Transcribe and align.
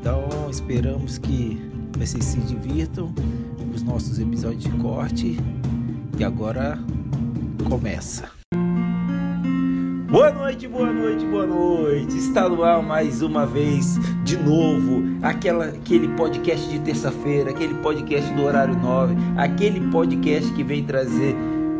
Então 0.00 0.48
esperamos 0.48 1.18
que 1.18 1.60
vocês 1.98 2.24
se 2.24 2.38
divirtam 2.40 3.12
com 3.58 3.70
os 3.74 3.82
nossos 3.82 4.18
episódios 4.18 4.62
de 4.62 4.70
corte 4.70 5.36
e 6.16 6.24
agora 6.24 6.78
começa. 7.68 8.30
Boa 10.08 10.32
noite, 10.32 10.68
boa 10.68 10.92
noite, 10.92 11.26
boa 11.26 11.46
noite. 11.46 12.16
Está 12.16 12.48
no 12.48 12.62
ar 12.62 12.80
mais 12.80 13.22
uma 13.22 13.44
vez, 13.44 13.98
de 14.24 14.36
novo, 14.36 15.02
aquela, 15.20 15.66
aquele 15.66 16.08
podcast 16.08 16.66
de 16.70 16.78
terça-feira, 16.78 17.50
aquele 17.50 17.74
podcast 17.74 18.32
do 18.34 18.44
horário 18.44 18.74
9, 18.76 19.14
aquele 19.36 19.80
podcast 19.90 20.50
que 20.52 20.62
vem 20.62 20.84
trazer 20.84 21.34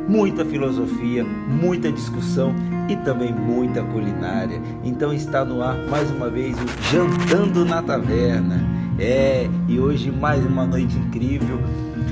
muita 0.08 0.44
filosofia, 0.44 1.24
muita 1.24 1.90
discussão 1.92 2.52
e 2.88 2.96
também 2.96 3.32
muita 3.32 3.82
culinária. 3.82 4.60
Então 4.82 5.12
está 5.12 5.44
no 5.44 5.62
ar 5.62 5.76
mais 5.88 6.10
uma 6.10 6.28
vez 6.30 6.56
o 6.56 6.90
Jantando 6.90 7.64
na 7.64 7.82
Taverna. 7.82 8.60
É, 8.98 9.48
e 9.68 9.78
hoje 9.78 10.10
mais 10.10 10.44
uma 10.44 10.66
noite 10.66 10.96
incrível. 10.96 11.60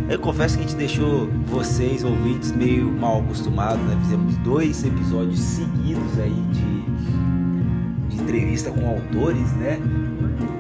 Eu 0.09 0.21
confesso 0.21 0.57
que 0.57 0.65
a 0.65 0.67
gente 0.69 0.77
deixou 0.77 1.29
vocês, 1.47 2.05
ouvintes, 2.05 2.53
meio 2.53 2.93
mal 2.93 3.21
acostumados, 3.21 3.83
né? 3.87 3.97
Fizemos 4.03 4.37
dois 4.37 4.85
episódios 4.85 5.41
seguidos 5.41 6.19
aí 6.21 6.45
de, 6.53 8.15
de 8.15 8.23
entrevista 8.23 8.71
com 8.71 8.87
autores, 8.89 9.53
né? 9.55 9.81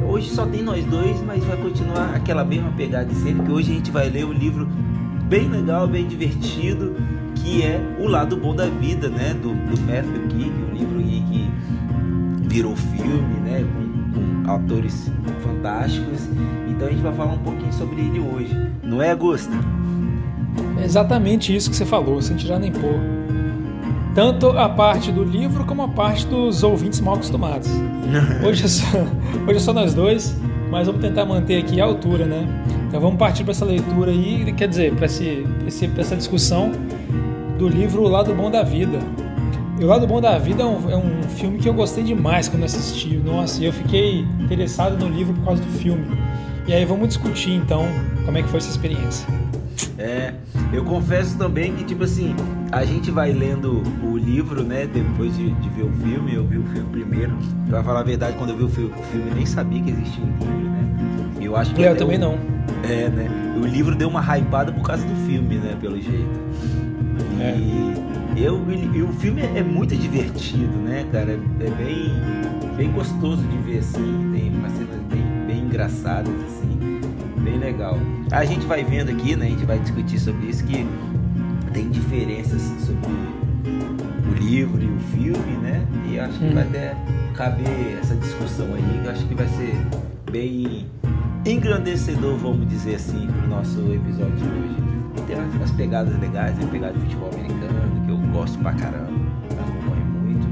Hoje 0.08 0.30
só 0.30 0.47
tem 0.47 0.62
nós 0.62 0.84
dois, 0.86 1.20
mas 1.23 1.45
vai 1.45 1.56
continuar 1.58 2.14
aquela 2.14 2.45
mesma 2.45 2.73
pegada 2.73 3.05
de 3.05 3.14
sempre, 3.14 3.45
que 3.45 3.53
hoje 3.53 3.70
a 3.70 3.75
gente 3.75 3.91
vai 3.91 4.08
ler 4.08 4.25
um 4.25 4.33
livro 4.33 4.67
bem 5.28 5.48
legal, 5.48 5.86
bem 5.86 6.06
divertido, 6.06 6.97
que 7.47 7.62
é 7.62 7.80
O 8.00 8.08
Lado 8.08 8.36
Bom 8.36 8.56
da 8.56 8.66
Vida, 8.66 9.08
né? 9.08 9.33
Do, 9.41 9.50
do 9.50 9.80
Matthew 9.83 10.27
King, 10.28 10.50
um 10.69 10.75
livro 10.75 10.98
que 10.98 11.48
virou 12.48 12.75
filme, 12.75 13.41
né? 13.44 13.64
Com, 13.72 14.44
com 14.44 14.50
autores 14.50 15.12
fantásticos. 15.44 16.28
Então 16.69 16.89
a 16.89 16.91
gente 16.91 17.02
vai 17.02 17.14
falar 17.14 17.34
um 17.34 17.39
pouquinho 17.39 17.72
sobre 17.72 18.00
ele 18.00 18.19
hoje. 18.19 18.52
Não 18.83 19.00
é, 19.00 19.12
Augusto? 19.12 19.52
É 20.80 20.84
exatamente 20.84 21.55
isso 21.55 21.70
que 21.70 21.77
você 21.77 21.86
falou, 21.86 22.20
sem 22.20 22.36
tirar 22.36 22.58
nem 22.58 22.72
pôr. 22.72 22.98
Tanto 24.12 24.48
a 24.50 24.69
parte 24.69 25.12
do 25.12 25.22
livro 25.22 25.64
como 25.64 25.83
a 25.83 25.89
parte 25.89 26.27
dos 26.27 26.64
ouvintes 26.64 27.00
mal 27.00 27.14
acostumados. 27.14 27.69
Hoje 28.44 28.64
é 28.64 28.69
só, 28.69 28.98
hoje 29.47 29.56
é 29.56 29.58
só 29.58 29.72
nós 29.74 29.92
dois, 29.92 30.34
mas 30.70 30.86
vamos 30.86 31.02
tentar 31.02 31.27
manter 31.27 31.58
aqui 31.58 31.80
a 31.80 31.84
altura, 31.84 32.24
né? 32.24 32.48
Então 32.89 33.01
vamos 33.01 33.18
partir 33.18 33.42
para 33.42 33.51
essa 33.51 33.64
leitura 33.64 34.11
aí, 34.11 34.52
quer 34.57 34.68
dizer, 34.68 34.95
para 34.95 35.07
essa 35.07 36.17
discussão 36.17 36.73
do 37.58 37.68
livro 37.68 38.02
O 38.02 38.08
Lado 38.08 38.34
Bom 38.34 38.50
da 38.50 38.62
Vida. 38.62 38.98
E 39.78 39.84
O 39.84 39.86
Lado 39.86 40.06
Bom 40.06 40.20
da 40.20 40.39
Vida 40.39 40.62
é 40.62 40.67
um, 40.67 40.90
é 40.90 40.96
um 40.96 41.22
filme 41.22 41.58
que 41.58 41.68
eu 41.68 41.74
gostei 41.74 42.05
demais 42.05 42.48
quando 42.48 42.64
assisti. 42.64 43.17
Nossa, 43.17 43.62
eu 43.62 43.72
fiquei 43.72 44.20
interessado 44.40 44.98
no 44.98 45.08
livro 45.08 45.34
por 45.34 45.44
causa 45.44 45.62
do 45.62 45.78
filme. 45.78 46.05
E 46.66 46.72
aí 46.72 46.84
vamos 46.84 47.08
discutir 47.08 47.52
então 47.52 47.86
como 48.24 48.36
é 48.39 48.42
que 48.42 48.48
foi 48.48 48.58
essa 48.58 48.70
experiência. 48.70 49.27
É, 49.98 50.34
eu 50.72 50.84
confesso 50.84 51.36
também 51.39 51.74
que, 51.74 51.84
tipo 51.84 52.05
assim, 52.05 52.34
a 52.72 52.84
gente 52.84 53.11
vai 53.11 53.33
lendo 53.33 53.83
o 54.02 54.16
livro, 54.16 54.62
né, 54.62 54.86
depois 54.86 55.36
de, 55.36 55.50
de 55.50 55.68
ver 55.70 55.84
o 55.84 55.92
filme. 55.92 56.34
Eu 56.34 56.45
vi 56.46 56.58
o 56.58 56.64
filme 56.64 56.89
primeiro. 56.90 57.36
Pra 57.68 57.83
falar 57.83 58.00
a 58.00 58.02
verdade, 58.02 58.36
quando 58.36 58.50
eu 58.50 58.56
vi 58.56 58.64
o 58.64 58.68
filme, 58.68 58.92
o 58.98 59.02
filme 59.05 59.30
nem 59.34 59.46
sabia 59.46 59.83
que 59.83 59.90
existia 59.90 60.24
um 60.24 60.28
livro, 60.28 60.70
né? 60.70 60.84
Eu 61.40 61.56
acho 61.56 61.74
que. 61.74 61.83
Eu 61.83 61.96
também 61.96 62.18
não. 62.18 62.39
É, 62.83 63.08
né? 63.08 63.28
O 63.56 63.66
livro 63.66 63.95
deu 63.95 64.08
uma 64.08 64.20
hypada 64.36 64.72
por 64.72 64.83
causa 64.83 65.06
do 65.06 65.14
filme, 65.27 65.56
né, 65.56 65.77
pelo 65.80 66.00
jeito. 66.00 66.86
E, 67.36 68.41
é. 68.41 68.47
eu, 68.47 68.61
e 68.95 69.02
o 69.02 69.13
filme 69.14 69.42
é 69.42 69.63
muito 69.63 69.95
divertido, 69.95 70.77
né, 70.79 71.07
cara? 71.13 71.33
É, 71.33 71.70
bem, 71.70 72.77
bem 72.77 72.92
gostoso 72.92 73.42
de 73.42 73.58
ver, 73.58 73.79
assim. 73.79 74.33
Tem 74.33 74.51
umas 74.51 74.73
cenas 74.73 75.01
bem, 75.11 75.46
bem 75.46 75.58
engraçadas, 75.64 76.33
assim. 76.45 77.01
Bem 77.42 77.58
legal. 77.58 77.98
A 78.33 78.45
gente 78.45 78.67
vai 78.67 78.85
vendo 78.85 79.11
aqui, 79.11 79.36
né? 79.36 79.46
A 79.46 79.51
gente 79.51 79.64
vai 79.64 79.79
discutir 79.79 80.19
sobre 80.19 80.46
isso, 80.46 80.64
que 80.64 80.86
tem 81.73 81.91
diferenças 81.91 82.63
sobre 82.85 83.11
o 84.30 84.42
livro 84.42 84.83
e 84.83 84.86
o 84.86 84.98
filme, 85.14 85.57
né? 85.63 85.86
E 86.11 86.19
acho 86.19 86.39
que 86.39 86.46
hum. 86.46 86.55
vai 86.55 86.64
até 86.64 86.96
caber 87.35 87.98
essa 88.01 88.17
discussão 88.17 88.67
aí, 88.75 89.01
que 89.02 89.08
acho 89.08 89.27
que 89.27 89.35
vai 89.35 89.48
ser 89.48 89.77
bem 90.30 90.86
engrandecedor, 91.45 92.36
vamos 92.39 92.67
dizer 92.69 92.96
assim, 92.96 93.27
para 93.27 93.46
o 93.46 93.48
nosso 93.48 93.80
episódio 93.92 94.36
de 94.36 94.45
hoje 94.45 94.86
tem 95.27 95.37
as 95.63 95.70
pegadas 95.73 96.19
legais, 96.19 96.57
a 96.63 96.67
pegada 96.69 96.92
de 96.95 97.01
futebol 97.01 97.31
americano, 97.33 98.05
que 98.05 98.11
eu 98.11 98.19
gosto 98.33 98.59
pra 98.59 98.73
caramba, 98.73 99.11
acompanho 99.51 100.07
muito. 100.07 100.47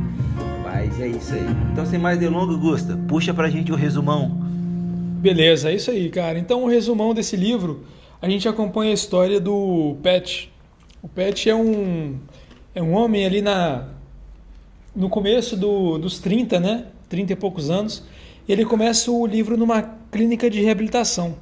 Mas 0.65 1.01
é 1.01 1.09
isso 1.09 1.35
aí. 1.35 1.47
Então, 1.73 1.87
sem 1.87 1.99
mais 1.99 2.19
delongas, 2.19 2.57
Gusta, 2.57 2.99
puxa 3.09 3.33
pra 3.33 3.49
gente 3.49 3.71
o 3.71 3.77
resumão. 3.77 4.31
Beleza, 5.21 5.71
é 5.71 5.75
isso 5.75 5.91
aí, 5.91 6.11
cara. 6.11 6.39
Então, 6.39 6.65
o 6.65 6.69
resumão 6.69 7.15
desse 7.15 7.37
livro, 7.37 7.85
a 8.21 8.29
gente 8.29 8.49
acompanha 8.49 8.91
a 8.91 8.95
história 8.95 9.41
do 9.41 9.97
Pet. 10.03 10.53
O 11.01 11.09
Pet 11.09 11.49
é 11.49 11.55
um, 11.55 12.17
é 12.75 12.83
um 12.83 12.93
homem 12.93 13.25
ali 13.25 13.41
na, 13.41 13.87
no 14.95 15.09
começo 15.09 15.57
do, 15.57 15.99
dos 15.99 16.19
30, 16.19 16.59
né? 16.59 16.87
30 17.09 17.33
e 17.33 17.37
poucos 17.37 17.71
anos. 17.71 18.05
Ele 18.49 18.65
começa 18.65 19.11
o 19.11 19.27
livro 19.27 19.57
numa 19.57 19.83
clínica 20.11 20.51
de 20.51 20.61
reabilitação. 20.61 21.37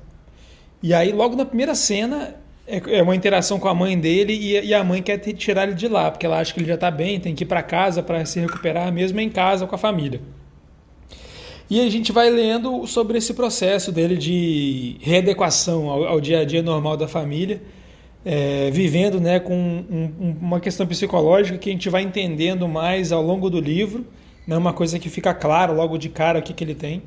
E 0.83 0.93
aí, 0.93 1.13
logo 1.13 1.35
na 1.35 1.45
primeira 1.45 1.75
cena, 1.75 2.42
é, 2.73 2.99
é 2.99 3.03
uma 3.03 3.15
interação 3.15 3.61
com 3.61 3.69
a 3.69 3.75
mãe 3.75 3.99
dele 3.99 4.33
e, 4.33 4.73
a 4.73 4.83
mãe 4.83 5.03
quer 5.03 5.19
tirar 5.19 5.65
ele 5.65 5.75
de 5.75 5.87
lá, 5.89 6.11
porque 6.11 6.25
ela 6.25 6.39
acha 6.39 6.55
que 6.55 6.61
ele 6.61 6.67
já 6.67 6.75
está 6.75 6.91
bem, 6.91 7.21
tem 7.21 7.35
que 7.35 7.45
ir 7.45 7.47
para 7.47 7.63
casa 7.63 8.03
para 8.03 8.25
se 8.25 8.41
recuperar, 8.41 8.91
mesmo 8.91 9.21
em 9.21 9.29
casa 9.29 9.67
com 9.67 9.75
a 9.75 9.79
família. 9.79 10.23
E 11.69 11.81
a 11.81 11.91
gente 11.91 12.13
vai 12.13 12.31
lendo 12.31 12.87
sobre 12.87 13.19
esse 13.19 13.35
processo 13.35 13.93
dele 13.93 14.17
de 14.17 14.97
readequação 15.01 15.91
ao, 15.91 16.19
dia 16.19 16.41
a 16.41 16.45
dia 16.45 16.63
normal 16.63 16.97
da 16.97 17.07
família, 17.07 17.63
é, 18.25 18.71
vivendo 18.71 19.21
né, 19.21 19.39
com 19.39 19.55
um, 19.55 20.37
uma 20.41 20.61
questão 20.61 20.87
psicológica 20.87 21.59
que 21.59 21.69
a 21.69 21.73
gente 21.73 21.91
vai 21.91 22.03
entendendo 22.03 22.67
mais 22.67 23.13
ao 23.13 23.23
longo 23.23 23.51
do 23.51 23.61
livro, 23.61 24.07
é 24.49 24.57
uma 24.57 24.73
coisa 24.73 24.99
que 24.99 25.11
fica 25.11 25.35
claro 25.35 25.75
logo 25.75 25.99
de 25.99 26.09
cara 26.09 26.39
o 26.39 26.43
que, 26.43 26.55
que 26.55 26.65
ele 26.65 26.75
tem. 26.75 27.03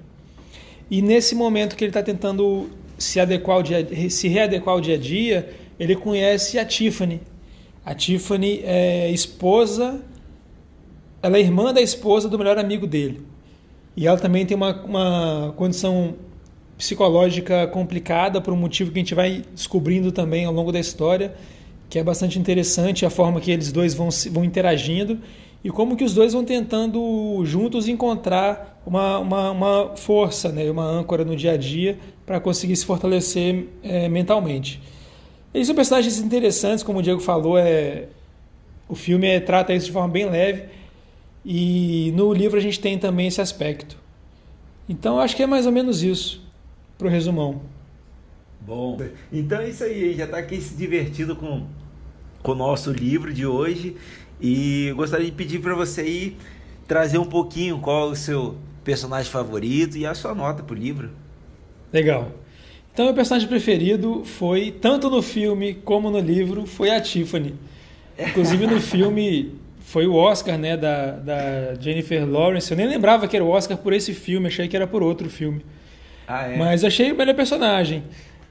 E 0.91 1.01
nesse 1.01 1.33
momento 1.33 1.75
que 1.75 1.83
ele 1.83 1.89
está 1.89 2.03
tentando 2.03 2.69
se 2.97 3.19
adequar 3.19 3.57
ao 3.57 3.63
dia, 3.63 4.09
se 4.09 4.27
readequar 4.27 4.75
ao 4.75 4.81
dia 4.81 4.95
a 4.95 4.97
dia, 4.97 5.49
ele 5.79 5.95
conhece 5.95 6.57
a 6.57 6.65
Tiffany. 6.65 7.21
A 7.85 7.93
Tiffany 7.93 8.61
é 8.63 9.11
esposa, 9.11 10.01
ela 11.21 11.37
é 11.37 11.41
irmã 11.41 11.73
da 11.73 11.81
esposa 11.81 12.27
do 12.27 12.37
melhor 12.37 12.57
amigo 12.57 12.87
dele. 12.87 13.21
E 13.95 14.07
ela 14.07 14.17
também 14.17 14.45
tem 14.45 14.55
uma, 14.55 14.73
uma 14.83 15.53
condição 15.55 16.15
psicológica 16.77 17.67
complicada 17.67 18.41
por 18.41 18.53
um 18.53 18.57
motivo 18.57 18.91
que 18.91 18.99
a 18.99 19.01
gente 19.01 19.15
vai 19.15 19.43
descobrindo 19.53 20.11
também 20.11 20.45
ao 20.45 20.53
longo 20.53 20.71
da 20.71 20.79
história, 20.79 21.33
que 21.89 21.97
é 21.97 22.03
bastante 22.03 22.37
interessante 22.37 23.05
a 23.05 23.09
forma 23.09 23.39
que 23.39 23.51
eles 23.51 23.71
dois 23.71 23.93
vão, 23.93 24.09
vão 24.31 24.43
interagindo 24.43 25.19
e 25.63 25.69
como 25.69 25.95
que 25.95 26.03
os 26.03 26.13
dois 26.13 26.33
vão 26.33 26.43
tentando 26.43 27.41
juntos 27.45 27.87
encontrar 27.87 28.81
uma, 28.85 29.19
uma, 29.19 29.51
uma 29.51 29.95
força, 29.95 30.49
né, 30.49 30.69
uma 30.69 30.85
âncora 30.85 31.23
no 31.23 31.35
dia 31.35 31.53
a 31.53 31.57
dia 31.57 31.97
para 32.25 32.39
conseguir 32.39 32.75
se 32.75 32.85
fortalecer 32.85 33.67
é, 33.83 34.09
mentalmente. 34.09 34.81
Eles 35.53 35.67
são 35.67 35.75
personagens 35.75 36.19
interessantes, 36.19 36.83
como 36.83 36.99
o 36.99 37.01
Diego 37.01 37.19
falou, 37.21 37.57
é, 37.57 38.07
o 38.87 38.95
filme 38.95 39.27
é, 39.27 39.39
trata 39.39 39.73
isso 39.73 39.85
de 39.85 39.91
forma 39.91 40.09
bem 40.09 40.29
leve 40.29 40.65
e 41.45 42.11
no 42.15 42.33
livro 42.33 42.57
a 42.57 42.61
gente 42.61 42.79
tem 42.79 42.97
também 42.97 43.27
esse 43.27 43.39
aspecto. 43.39 43.97
Então 44.89 45.19
acho 45.19 45.35
que 45.35 45.43
é 45.43 45.47
mais 45.47 45.65
ou 45.65 45.71
menos 45.71 46.03
isso, 46.03 46.41
para 46.97 47.07
o 47.07 47.09
resumão. 47.09 47.61
Bom, 48.61 48.99
então 49.31 49.59
é 49.59 49.69
isso 49.69 49.83
aí, 49.83 50.15
já 50.15 50.25
está 50.25 50.37
aqui 50.37 50.59
se 50.59 50.73
divertindo 50.73 51.35
com, 51.35 51.67
com 52.41 52.51
o 52.51 52.55
nosso 52.55 52.91
livro 52.91 53.31
de 53.31 53.45
hoje 53.45 53.95
e 54.41 54.91
gostaria 54.95 55.27
de 55.27 55.31
pedir 55.31 55.59
para 55.59 55.75
você 55.75 56.01
aí 56.01 56.37
trazer 56.87 57.19
um 57.19 57.25
pouquinho 57.25 57.79
qual 57.79 58.09
é 58.09 58.11
o 58.11 58.15
seu 58.15 58.57
personagem 58.83 59.31
favorito 59.31 59.97
e 59.97 60.05
a 60.05 60.13
sua 60.13 60.33
nota 60.33 60.63
para 60.63 60.75
o 60.75 60.77
livro. 60.77 61.11
Legal. 61.95 62.29
Então, 62.93 63.05
meu 63.05 63.13
personagem 63.13 63.47
preferido 63.47 64.23
foi, 64.25 64.69
tanto 64.69 65.09
no 65.09 65.21
filme 65.21 65.75
como 65.75 66.11
no 66.11 66.19
livro, 66.19 66.65
foi 66.65 66.89
a 66.89 66.99
Tiffany. 66.99 67.55
Inclusive, 68.19 68.67
no 68.67 68.81
filme 68.81 69.53
foi 69.79 70.05
o 70.05 70.13
Oscar 70.13 70.57
né, 70.57 70.75
da, 70.75 71.11
da 71.11 71.75
Jennifer 71.79 72.29
Lawrence. 72.29 72.69
Eu 72.69 72.77
nem 72.77 72.85
lembrava 72.85 73.29
que 73.29 73.35
era 73.35 73.45
o 73.45 73.49
Oscar 73.49 73.77
por 73.77 73.93
esse 73.93 74.13
filme, 74.13 74.47
achei 74.47 74.67
que 74.67 74.75
era 74.75 74.85
por 74.85 75.01
outro 75.01 75.29
filme. 75.29 75.61
Ah, 76.27 76.51
é? 76.51 76.57
Mas 76.57 76.83
achei 76.83 77.13
o 77.13 77.15
melhor 77.15 77.35
personagem. 77.35 78.03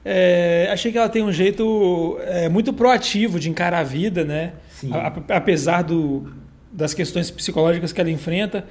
É, 0.03 0.69
achei 0.71 0.91
que 0.91 0.97
ela 0.97 1.09
tem 1.09 1.21
um 1.21 1.31
jeito 1.31 2.17
é, 2.21 2.49
muito 2.49 2.73
proativo 2.73 3.39
de 3.39 3.49
encarar 3.49 3.79
a 3.79 3.83
vida, 3.83 4.23
né? 4.23 4.53
A, 4.91 5.35
apesar 5.37 5.83
do, 5.83 6.33
das 6.71 6.95
questões 6.95 7.29
psicológicas 7.29 7.93
que 7.93 8.01
ela 8.01 8.09
enfrenta. 8.09 8.65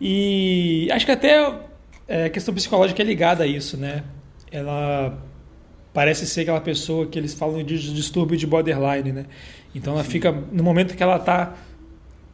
E 0.00 0.88
acho 0.92 1.06
que 1.06 1.12
até 1.12 1.67
é, 2.08 2.24
a 2.24 2.30
questão 2.30 2.54
psicológica 2.54 3.02
é 3.02 3.04
ligada 3.04 3.44
a 3.44 3.46
isso, 3.46 3.76
né? 3.76 4.02
Ela 4.50 5.22
parece 5.92 6.26
ser 6.26 6.40
aquela 6.40 6.60
pessoa 6.60 7.06
que 7.06 7.18
eles 7.18 7.34
falam 7.34 7.62
de 7.62 7.94
distúrbio 7.94 8.36
de 8.36 8.46
borderline, 8.46 9.12
né? 9.12 9.26
Então 9.74 9.92
ela 9.92 10.04
Sim. 10.04 10.10
fica 10.10 10.32
no 10.50 10.64
momento 10.64 10.96
que 10.96 11.02
ela 11.02 11.16
está 11.16 11.54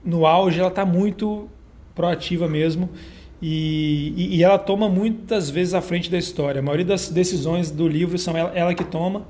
no 0.05 0.27
auge, 0.27 0.61
ela 0.61 0.69
está 0.69 0.87
muito 0.87 1.49
proativa 1.95 2.49
mesmo 2.49 2.91
e, 3.43 4.13
e, 4.17 4.37
e, 4.37 4.45
ela 4.45 4.59
toma 4.59 4.89
muitas 4.89 5.51
vezes 5.51 5.75
a 5.75 5.81
frente 5.81 6.11
da 6.11 6.19
história. 6.19 6.61
A 6.61 6.63
maioria 6.63 6.85
das 6.85 7.09
decisões 7.09 7.71
do 7.71 7.89
livro 7.89 8.17
são 8.17 8.37
ela, 8.37 8.53
ela 8.55 8.75
que 8.75 8.85
toma 8.85 9.27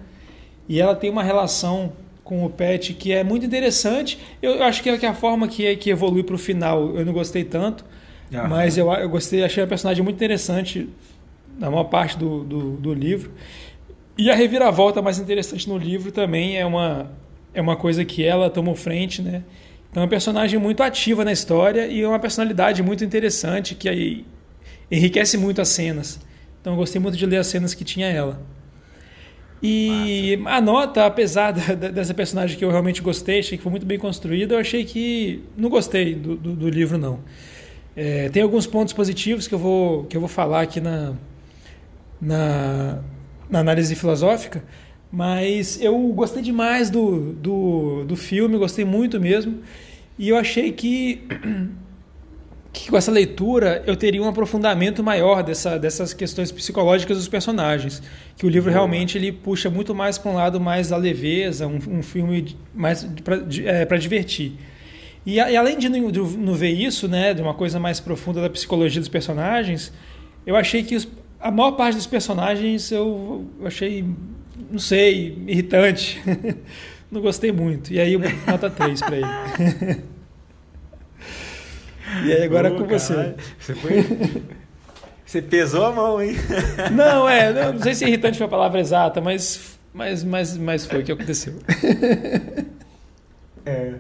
e 0.69 0.81
ela 0.81 0.94
tem 0.94 1.11
uma 1.11 1.23
relação 1.23 1.93
com 2.23 2.44
o 2.44 2.50
Pet 2.50 2.94
que 2.94 3.12
é 3.12 3.25
muito 3.25 3.46
interessante. 3.46 4.19
Eu, 4.43 4.52
eu 4.52 4.62
acho 4.62 4.82
que 4.82 4.91
é, 4.91 4.99
é 5.05 5.06
a 5.06 5.14
forma 5.14 5.49
que, 5.49 5.76
que 5.76 5.91
evolui 5.91 6.23
para 6.23 6.35
o 6.35 6.38
final 6.38 6.96
eu 6.96 7.05
não 7.05 7.12
gostei 7.12 7.44
tanto, 7.44 7.85
mas 8.49 8.77
eu, 8.77 8.93
eu 8.93 9.09
gostei, 9.09 9.45
achei 9.45 9.63
a 9.63 9.67
personagem 9.67 10.03
muito 10.03 10.17
interessante 10.17 10.89
na 11.59 11.71
maior 11.71 11.85
parte 11.85 12.19
do, 12.19 12.43
do, 12.45 12.71
do 12.77 12.95
livro. 12.95 13.31
E 14.17 14.31
a 14.31 14.35
reviravolta 14.35 15.03
mais 15.03 15.19
interessante 15.19 15.69
no 15.69 15.77
livro 15.77 16.13
também 16.13 16.57
é 16.57 16.65
uma, 16.65 17.11
é 17.53 17.61
uma 17.61 17.77
coisa 17.77 18.05
que 18.05 18.25
ela 18.25 18.49
tomou 18.51 18.75
frente, 18.75 19.21
né? 19.23 19.43
Então 19.91 20.03
é 20.03 20.05
uma 20.07 20.11
personagem 20.11 20.59
muito 20.59 20.83
ativa 20.83 21.25
na 21.25 21.33
história 21.33 21.87
e 21.87 22.01
é 22.03 22.09
uma 22.09 22.19
personalidade 22.19 22.83
muito 22.83 23.05
interessante 23.05 23.75
que 23.75 23.89
aí 23.89 24.25
enriquece 24.91 25.37
muito 25.37 25.61
as 25.61 25.69
cenas. 25.69 26.21
Então 26.61 26.73
eu 26.73 26.77
gostei 26.77 27.01
muito 27.01 27.17
de 27.17 27.27
ler 27.27 27.39
as 27.39 27.47
cenas 27.47 27.75
que 27.75 27.85
tinha 27.85 28.09
ela. 28.09 28.41
E 29.63 30.37
Massa. 30.41 30.57
a 30.57 30.61
nota, 30.61 31.07
apesar 31.07 31.53
da, 31.75 31.91
dessa 31.91 32.13
personagem 32.13 32.59
que 32.59 32.65
eu 32.65 32.71
realmente 32.71 33.01
gostei, 33.01 33.39
achei 33.39 33.57
que 33.57 33.63
foi 33.63 33.71
muito 33.71 33.87
bem 33.87 33.99
construída, 33.99 34.55
eu 34.55 34.59
achei 34.59 34.85
que 34.85 35.43
não 35.57 35.69
gostei 35.69 36.15
do, 36.15 36.37
do, 36.37 36.55
do 36.55 36.69
livro 36.69 36.99
não. 36.99 37.21
É, 37.96 38.29
tem 38.29 38.43
alguns 38.43 38.67
pontos 38.67 38.93
positivos 38.93 39.46
que 39.46 39.55
eu 39.55 39.58
vou 39.58 40.05
que 40.05 40.17
eu 40.17 40.20
vou 40.20 40.29
falar 40.29 40.62
aqui 40.62 40.81
na, 40.81 41.14
na 42.20 43.00
na 43.49 43.61
análise 43.61 43.94
filosófica, 43.94 44.62
mas 45.11 45.81
eu 45.81 45.96
gostei 46.08 46.43
demais 46.43 46.91
do, 46.91 47.32
do, 47.35 48.05
do 48.05 48.17
filme, 48.17 48.58
gostei 48.58 48.85
muito 48.85 49.20
mesmo, 49.20 49.61
e 50.19 50.29
eu 50.29 50.37
achei 50.37 50.73
que, 50.73 51.23
que 52.73 52.91
com 52.91 52.96
essa 52.96 53.12
leitura 53.12 53.82
eu 53.87 53.96
teria 53.96 54.23
um 54.23 54.29
aprofundamento 54.29 55.02
maior 55.02 55.43
dessa, 55.43 55.79
dessas 55.79 56.12
questões 56.12 56.50
psicológicas 56.50 57.17
dos 57.17 57.29
personagens, 57.29 58.02
que 58.37 58.46
o 58.46 58.49
livro 58.49 58.70
realmente 58.70 59.17
ele 59.19 59.31
puxa 59.31 59.70
muito 59.70 59.94
mais 59.94 60.19
para 60.19 60.31
um 60.31 60.35
lado 60.35 60.61
mais 60.61 60.88
da 60.88 60.96
leveza, 60.96 61.67
um, 61.67 61.79
um 61.88 62.02
filme 62.02 62.56
mais 62.75 63.05
para 63.23 63.37
é, 63.64 63.99
divertir. 63.99 64.55
E, 65.26 65.37
e, 65.37 65.56
além 65.56 65.79
de 65.79 65.88
não, 65.88 66.11
de 66.11 66.21
não 66.21 66.55
ver 66.55 66.73
isso, 66.73 67.09
né, 67.09 67.32
de 67.32 67.41
uma 67.41 67.55
coisa 67.55 67.81
mais 67.81 67.99
profunda 67.99 68.43
da 68.43 68.50
psicologia 68.50 69.00
dos 69.00 69.09
personagens, 69.09 69.93
eu 70.47 70.55
achei 70.55 70.82
que 70.82 70.94
os, 70.94 71.09
a 71.41 71.50
maior 71.50 71.73
parte 71.73 71.97
dos 71.97 72.06
personagens 72.06 72.93
eu 72.93 73.47
achei, 73.65 74.05
não 74.71 74.79
sei, 74.79 75.43
irritante. 75.47 76.23
não 77.11 77.21
gostei 77.21 77.53
muito. 77.53 77.93
E 77.93 78.00
aí, 78.00 78.17
nota 78.47 78.69
3 78.69 79.00
para 79.00 79.17
ele. 79.17 79.26
e 82.27 82.32
aí, 82.32 82.43
agora 82.43 82.69
é 82.69 82.70
com 82.73 82.87
você. 82.87 83.35
Você 83.59 83.75
foi. 83.75 84.05
Você 85.25 85.41
pesou 85.43 85.85
a 85.87 85.93
mão, 85.93 86.23
hein? 86.23 86.37
Não, 86.93 87.29
é, 87.29 87.53
não, 87.53 87.73
não 87.73 87.82
sei 87.82 87.94
se 87.94 88.05
irritante 88.05 88.38
foi 88.38 88.47
a 88.47 88.50
palavra 88.50 88.79
exata, 88.79 89.20
mas, 89.20 89.79
mas, 89.93 90.23
mas, 90.23 90.56
mas 90.56 90.87
foi 90.87 91.00
o 91.00 91.05
que 91.05 91.11
aconteceu. 91.11 91.55
É. 93.67 93.94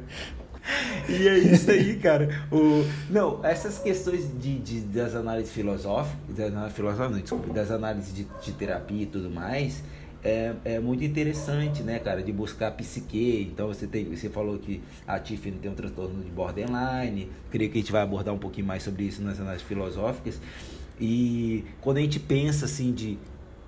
E 1.08 1.28
é 1.28 1.38
isso 1.38 1.70
aí, 1.70 1.96
cara. 1.96 2.28
O, 2.50 2.84
não, 3.10 3.44
essas 3.44 3.78
questões 3.78 4.30
de, 4.40 4.58
de 4.58 4.80
das 4.80 5.14
análises 5.14 5.52
filosóficas, 5.52 6.36
das 6.36 6.48
análises 6.48 6.76
filosóficas, 6.76 7.10
não, 7.10 7.20
desculpa, 7.20 7.52
das 7.52 7.70
análises 7.70 8.14
de, 8.14 8.26
de 8.42 8.52
terapia 8.52 9.02
e 9.02 9.06
tudo 9.06 9.30
mais, 9.30 9.82
é, 10.24 10.54
é 10.64 10.80
muito 10.80 11.04
interessante, 11.04 11.82
né, 11.82 11.98
cara, 11.98 12.22
de 12.22 12.32
buscar 12.32 12.70
psique. 12.70 13.50
Então 13.52 13.68
você 13.68 13.86
tem, 13.86 14.04
você 14.06 14.30
falou 14.30 14.58
que 14.58 14.80
a 15.06 15.18
Tiffany 15.18 15.58
tem 15.58 15.70
um 15.70 15.74
transtorno 15.74 16.22
de 16.22 16.30
borderline. 16.30 17.30
Creio 17.50 17.70
que 17.70 17.78
a 17.78 17.80
gente 17.80 17.92
vai 17.92 18.02
abordar 18.02 18.34
um 18.34 18.38
pouquinho 18.38 18.66
mais 18.66 18.82
sobre 18.82 19.04
isso 19.04 19.22
nas 19.22 19.38
análises 19.38 19.66
filosóficas. 19.66 20.40
E 20.98 21.64
quando 21.80 21.98
a 21.98 22.00
gente 22.00 22.18
pensa 22.18 22.64
assim 22.64 22.92
de, 22.92 23.18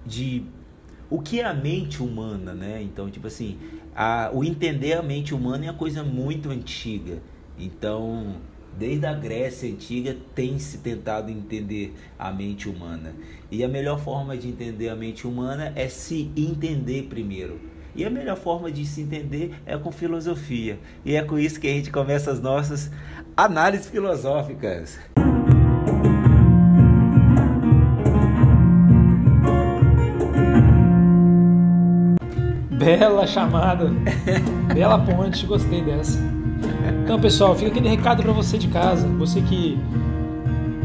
de 0.07 0.45
o 1.11 1.21
que 1.21 1.41
é 1.41 1.45
a 1.45 1.55
mente 1.55 2.03
humana, 2.03 2.55
né? 2.55 2.83
Então, 2.83 3.11
tipo 3.11 3.27
assim, 3.27 3.59
a, 3.97 4.31
o 4.31 4.45
entender 4.45 4.93
a 4.93 5.03
mente 5.03 5.35
humana 5.35 5.65
é 5.65 5.71
uma 5.71 5.79
coisa 5.79 6.05
muito 6.05 6.51
antiga. 6.51 7.23
Então, 7.59 8.37
desde 8.79 9.07
a 9.07 9.15
Grécia 9.15 9.71
antiga 9.71 10.15
tem 10.35 10.59
se 10.59 10.79
tentado 10.79 11.31
entender 11.31 11.95
a 12.19 12.31
mente 12.31 12.69
humana. 12.69 13.15
E 13.51 13.65
a 13.65 13.69
melhor 13.69 13.99
forma 13.99 14.37
de 14.37 14.49
entender 14.49 14.91
a 14.91 14.95
mente 14.95 15.27
humana 15.27 15.73
é 15.75 15.89
se 15.89 16.31
entender 16.37 17.05
primeiro. 17.05 17.59
E 17.95 18.05
a 18.05 18.11
melhor 18.11 18.37
forma 18.37 18.71
de 18.71 18.85
se 18.85 19.01
entender 19.01 19.55
é 19.65 19.79
com 19.79 19.91
filosofia. 19.91 20.79
E 21.03 21.17
é 21.17 21.23
com 21.23 21.39
isso 21.39 21.59
que 21.59 21.67
a 21.67 21.73
gente 21.73 21.91
começa 21.91 22.31
as 22.31 22.43
nossas 22.43 22.91
análises 23.35 23.89
filosóficas. 23.89 24.99
Bela 32.87 33.27
chamada. 33.27 33.91
Bela 34.73 34.97
ponte, 35.01 35.45
gostei 35.45 35.83
dessa. 35.83 36.21
Então, 37.03 37.19
pessoal, 37.19 37.53
fica 37.57 37.69
aquele 37.69 37.89
recado 37.89 38.23
para 38.23 38.33
você 38.33 38.57
de 38.57 38.69
casa, 38.69 39.09
você 39.09 39.41
que 39.41 39.77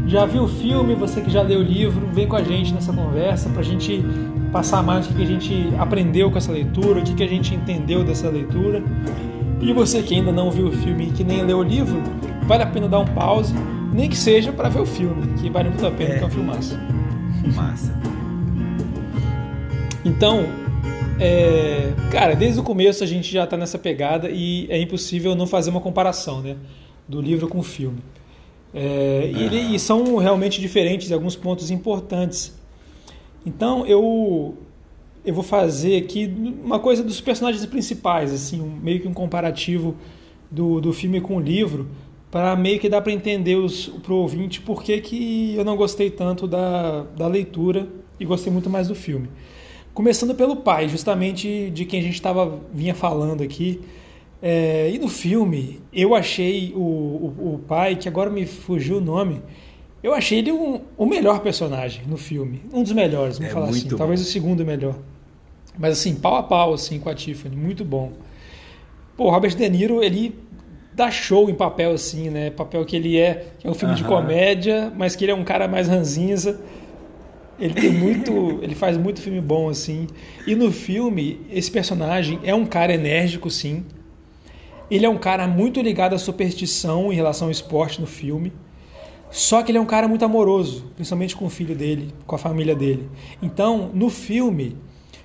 já 0.08 0.26
viu 0.26 0.42
o 0.42 0.48
filme, 0.48 0.96
você 0.96 1.20
que 1.20 1.30
já 1.30 1.42
leu 1.42 1.60
o 1.60 1.62
livro, 1.62 2.08
vem 2.12 2.26
com 2.26 2.34
a 2.34 2.42
gente 2.42 2.74
nessa 2.74 2.92
conversa 2.92 3.48
para 3.50 3.60
a 3.60 3.64
gente 3.64 4.04
passar 4.50 4.82
mais 4.82 5.08
o 5.08 5.14
que 5.14 5.22
a 5.22 5.26
gente 5.26 5.72
aprendeu 5.78 6.28
com 6.28 6.38
essa 6.38 6.50
leitura, 6.50 6.98
o 6.98 7.04
que 7.04 7.22
a 7.22 7.28
gente 7.28 7.54
entendeu 7.54 8.02
dessa 8.02 8.28
leitura. 8.28 8.82
E 9.60 9.72
você 9.72 10.02
que 10.02 10.16
ainda 10.16 10.32
não 10.32 10.50
viu 10.50 10.66
o 10.66 10.72
filme 10.72 11.06
e 11.06 11.10
que 11.12 11.22
nem 11.22 11.44
leu 11.44 11.58
o 11.58 11.62
livro, 11.62 12.02
vale 12.48 12.64
a 12.64 12.66
pena 12.66 12.88
dar 12.88 12.98
um 12.98 13.06
pause, 13.06 13.54
nem 13.92 14.08
que 14.10 14.16
seja 14.16 14.50
para 14.50 14.68
ver 14.68 14.80
o 14.80 14.86
filme, 14.86 15.34
que 15.34 15.48
vale 15.48 15.68
muito 15.68 15.86
a 15.86 15.90
pena, 15.92 16.14
é. 16.14 16.18
que 16.18 16.24
é 16.24 16.26
um 16.26 16.30
filmaço. 16.30 16.76
Massa. 17.54 17.94
Então, 20.04 20.61
é, 21.22 21.94
cara, 22.10 22.34
desde 22.34 22.58
o 22.58 22.64
começo 22.64 23.04
a 23.04 23.06
gente 23.06 23.30
já 23.32 23.44
está 23.44 23.56
nessa 23.56 23.78
pegada 23.78 24.28
e 24.28 24.66
é 24.68 24.76
impossível 24.80 25.36
não 25.36 25.46
fazer 25.46 25.70
uma 25.70 25.80
comparação 25.80 26.40
né, 26.40 26.56
do 27.06 27.20
livro 27.20 27.46
com 27.46 27.60
o 27.60 27.62
filme. 27.62 27.98
É, 28.74 29.30
e, 29.32 29.42
ele, 29.44 29.74
e 29.76 29.78
são 29.78 30.16
realmente 30.16 30.60
diferentes 30.60 31.10
em 31.10 31.14
alguns 31.14 31.36
pontos 31.36 31.70
importantes. 31.70 32.52
Então 33.46 33.86
eu 33.86 34.56
eu 35.24 35.32
vou 35.32 35.44
fazer 35.44 35.98
aqui 35.98 36.26
uma 36.64 36.80
coisa 36.80 37.04
dos 37.04 37.20
personagens 37.20 37.64
principais, 37.66 38.32
assim, 38.32 38.60
um, 38.60 38.76
meio 38.82 38.98
que 38.98 39.06
um 39.06 39.14
comparativo 39.14 39.94
do, 40.50 40.80
do 40.80 40.92
filme 40.92 41.20
com 41.20 41.36
o 41.36 41.40
livro, 41.40 41.88
para 42.32 42.56
meio 42.56 42.80
que 42.80 42.88
dar 42.88 43.00
para 43.00 43.12
entender 43.12 43.56
para 44.02 44.12
o 44.12 44.16
ouvinte 44.16 44.60
por 44.60 44.82
que, 44.82 45.00
que 45.00 45.54
eu 45.54 45.64
não 45.64 45.76
gostei 45.76 46.10
tanto 46.10 46.48
da, 46.48 47.02
da 47.16 47.28
leitura 47.28 47.86
e 48.18 48.24
gostei 48.24 48.52
muito 48.52 48.68
mais 48.68 48.88
do 48.88 48.96
filme. 48.96 49.28
Começando 49.94 50.34
pelo 50.34 50.56
pai, 50.56 50.88
justamente 50.88 51.70
de 51.70 51.84
quem 51.84 52.00
a 52.00 52.02
gente 52.02 52.14
estava 52.14 52.60
vinha 52.72 52.94
falando 52.94 53.42
aqui. 53.42 53.80
É, 54.40 54.90
e 54.90 54.98
no 54.98 55.08
filme, 55.08 55.80
eu 55.92 56.14
achei 56.14 56.72
o, 56.74 56.80
o, 56.80 57.54
o, 57.54 57.58
pai, 57.68 57.94
que 57.94 58.08
agora 58.08 58.28
me 58.28 58.44
fugiu 58.44 58.96
o 58.96 59.00
nome, 59.00 59.40
eu 60.02 60.12
achei 60.12 60.38
ele 60.38 60.50
um, 60.50 60.80
o 60.96 61.06
melhor 61.06 61.40
personagem 61.40 62.02
no 62.08 62.16
filme. 62.16 62.62
Um 62.72 62.82
dos 62.82 62.92
melhores, 62.92 63.38
vamos 63.38 63.52
é 63.52 63.54
falar 63.54 63.68
assim. 63.68 63.88
Bom. 63.88 63.96
Talvez 63.96 64.20
o 64.20 64.24
segundo 64.24 64.64
melhor. 64.64 64.96
Mas 65.78 65.98
assim, 65.98 66.16
pau 66.16 66.36
a 66.36 66.42
pau 66.42 66.74
assim, 66.74 66.98
com 66.98 67.08
a 67.08 67.14
Tiffany, 67.14 67.54
muito 67.54 67.84
bom. 67.84 68.12
Pô, 69.16 69.30
Robert 69.30 69.54
De 69.54 69.68
Niro, 69.68 70.02
ele 70.02 70.34
dá 70.94 71.10
show 71.10 71.48
em 71.48 71.54
papel 71.54 71.92
assim, 71.92 72.28
né? 72.30 72.50
Papel 72.50 72.84
que 72.84 72.96
ele 72.96 73.18
é, 73.18 73.46
que 73.58 73.66
é 73.66 73.70
um 73.70 73.74
filme 73.74 73.94
uh 73.94 73.96
-huh. 73.96 74.02
de 74.02 74.08
comédia, 74.08 74.92
mas 74.96 75.14
que 75.14 75.24
ele 75.24 75.32
é 75.32 75.34
um 75.34 75.44
cara 75.44 75.68
mais 75.68 75.86
ranzinza. 75.86 76.60
Ele 77.58 77.74
tem 77.74 77.90
muito, 77.90 78.58
ele 78.62 78.74
faz 78.74 78.96
muito 78.96 79.20
filme 79.20 79.40
bom 79.40 79.68
assim. 79.68 80.06
E 80.46 80.54
no 80.54 80.72
filme, 80.72 81.40
esse 81.50 81.70
personagem 81.70 82.38
é 82.42 82.54
um 82.54 82.66
cara 82.66 82.94
enérgico, 82.94 83.50
sim. 83.50 83.84
Ele 84.90 85.06
é 85.06 85.08
um 85.08 85.18
cara 85.18 85.46
muito 85.46 85.80
ligado 85.80 86.14
à 86.14 86.18
superstição 86.18 87.12
em 87.12 87.16
relação 87.16 87.48
ao 87.48 87.52
esporte 87.52 88.00
no 88.00 88.06
filme. 88.06 88.52
Só 89.30 89.62
que 89.62 89.70
ele 89.70 89.78
é 89.78 89.80
um 89.80 89.86
cara 89.86 90.06
muito 90.06 90.24
amoroso, 90.24 90.92
principalmente 90.94 91.34
com 91.34 91.46
o 91.46 91.50
filho 91.50 91.74
dele, 91.74 92.12
com 92.26 92.36
a 92.36 92.38
família 92.38 92.74
dele. 92.74 93.08
Então, 93.40 93.90
no 93.94 94.10
filme, 94.10 94.76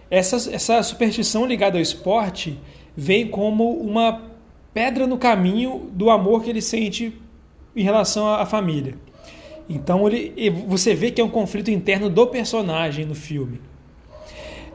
essa, 0.09 0.37
essa 0.53 0.81
superstição 0.81 1.45
ligada 1.45 1.77
ao 1.77 1.81
esporte 1.81 2.57
vem 2.95 3.27
como 3.27 3.73
uma 3.73 4.31
pedra 4.73 5.05
no 5.05 5.17
caminho 5.17 5.89
do 5.91 6.09
amor 6.09 6.43
que 6.43 6.49
ele 6.49 6.61
sente 6.61 7.13
em 7.75 7.83
relação 7.83 8.33
à 8.33 8.45
família. 8.45 8.95
Então 9.69 10.07
ele, 10.07 10.49
você 10.67 10.93
vê 10.93 11.11
que 11.11 11.19
é 11.19 11.23
um 11.23 11.29
conflito 11.29 11.69
interno 11.69 12.09
do 12.09 12.27
personagem 12.27 13.05
no 13.05 13.15
filme. 13.15 13.59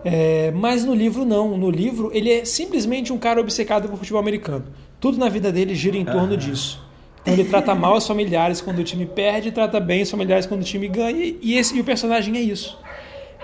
É, 0.04 0.50
mas 0.50 0.84
no 0.84 0.94
livro 0.94 1.24
não. 1.24 1.56
No 1.56 1.70
livro 1.70 2.10
ele 2.12 2.30
é 2.30 2.44
simplesmente 2.44 3.12
um 3.12 3.18
cara 3.18 3.40
obcecado 3.40 3.88
por 3.88 3.98
futebol 3.98 4.20
americano. 4.20 4.66
Tudo 5.00 5.18
na 5.18 5.28
vida 5.28 5.50
dele 5.50 5.74
gira 5.74 5.96
em 5.96 6.04
torno 6.04 6.36
disso. 6.36 6.82
Então 7.22 7.34
ele 7.34 7.44
trata 7.44 7.74
mal 7.74 7.96
os 7.96 8.06
familiares 8.06 8.60
quando 8.60 8.80
o 8.80 8.84
time 8.84 9.06
perde, 9.06 9.52
trata 9.52 9.78
bem 9.78 10.02
os 10.02 10.10
familiares 10.10 10.44
quando 10.44 10.60
o 10.62 10.64
time 10.64 10.88
ganha, 10.88 11.36
e, 11.40 11.56
esse, 11.56 11.76
e 11.76 11.80
o 11.80 11.84
personagem 11.84 12.36
é 12.36 12.40
isso. 12.40 12.76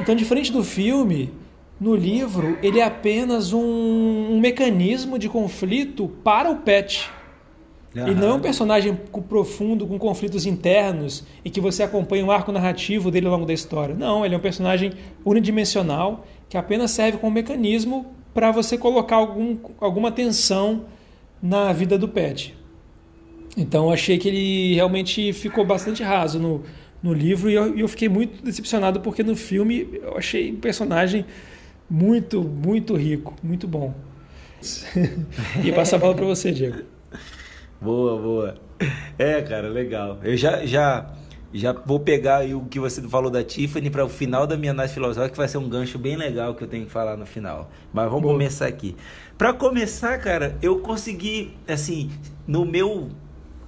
Então, 0.01 0.15
diferente 0.15 0.53
do 0.53 0.65
filme, 0.65 1.33
no 1.81 1.95
livro 1.95 2.59
ele 2.61 2.81
é 2.81 2.85
apenas 2.85 3.53
um, 3.53 3.61
um 3.61 4.41
mecanismo 4.41 5.19
de 5.19 5.29
conflito 5.29 6.09
para 6.25 6.51
o 6.51 6.57
Pet. 6.57 7.09
Uhum. 7.95 8.07
Ele 8.07 8.21
não 8.21 8.29
é 8.29 8.35
um 8.35 8.41
personagem 8.41 8.95
profundo, 9.29 9.87
com 9.87 9.99
conflitos 9.99 10.47
internos, 10.47 11.25
e 11.45 11.51
que 11.51 11.61
você 11.61 11.83
acompanha 11.83 12.25
o 12.25 12.31
arco 12.31 12.53
narrativo 12.53 13.11
dele 13.11 13.27
ao 13.27 13.33
longo 13.33 13.47
da 13.47 13.53
história. 13.53 13.95
Não, 13.95 14.25
ele 14.25 14.35
é 14.35 14.39
um 14.39 14.41
personagem 14.41 14.93
unidimensional 15.25 16.27
que 16.49 16.57
apenas 16.57 16.91
serve 16.91 17.19
como 17.19 17.33
mecanismo 17.33 18.07
para 18.35 18.51
você 18.51 18.77
colocar 18.77 19.17
algum, 19.17 19.57
alguma 19.81 20.13
tensão 20.13 20.85
na 21.43 21.73
vida 21.73 21.99
do 21.99 22.09
Pet. 22.09 22.55
Então 23.57 23.91
achei 23.91 24.19
que 24.19 24.29
ele 24.29 24.75
realmente 24.75 25.33
ficou 25.33 25.65
bastante 25.65 26.03
raso 26.03 26.39
no, 26.39 26.63
no 27.03 27.13
livro 27.13 27.51
e 27.51 27.55
eu, 27.55 27.77
eu 27.77 27.89
fiquei 27.89 28.09
muito 28.09 28.43
decepcionado 28.43 29.01
porque 29.01 29.23
no 29.23 29.35
filme 29.35 29.89
eu 30.01 30.17
achei 30.17 30.53
o 30.53 30.57
personagem 30.57 31.25
muito, 31.91 32.43
muito 32.43 32.95
rico, 32.95 33.35
muito 33.43 33.67
bom. 33.67 33.95
e 35.65 35.73
passar 35.73 35.97
a 35.97 35.99
bola 35.99 36.15
para 36.15 36.27
você, 36.27 36.53
Diego. 36.53 36.98
Boa, 37.81 38.21
boa. 38.21 38.55
É, 39.19 39.41
cara, 39.43 39.69
legal. 39.69 40.19
Eu 40.23 40.37
já, 40.37 40.67
já, 40.67 41.07
já 41.53 41.73
vou 41.73 42.01
pegar 42.01 42.45
o 42.45 42.65
que 42.67 42.81
você 42.81 43.01
falou 43.03 43.31
da 43.31 43.43
Tiffany 43.45 43.89
para 43.89 44.05
o 44.05 44.09
final 44.09 44.47
da 44.47 44.57
minha 44.57 44.73
análise 44.73 44.95
filosófica, 44.95 45.31
que 45.31 45.37
vai 45.37 45.49
ser 45.49 45.59
um 45.59 45.69
gancho 45.69 45.99
bem 45.99 46.17
legal 46.17 46.55
que 46.55 46.65
eu 46.65 46.69
tenho 46.69 46.87
que 46.87 46.91
falar 46.91 47.17
no 47.17 47.25
final. 47.25 47.71
Mas 47.93 48.07
vamos 48.07 48.23
boa. 48.23 48.35
começar 48.35 48.67
aqui. 48.67 48.97
Para 49.37 49.53
começar, 49.53 50.19
cara, 50.19 50.57
eu 50.61 50.81
consegui, 50.81 51.53
assim, 51.69 52.11
no 52.47 52.65
meu 52.65 53.11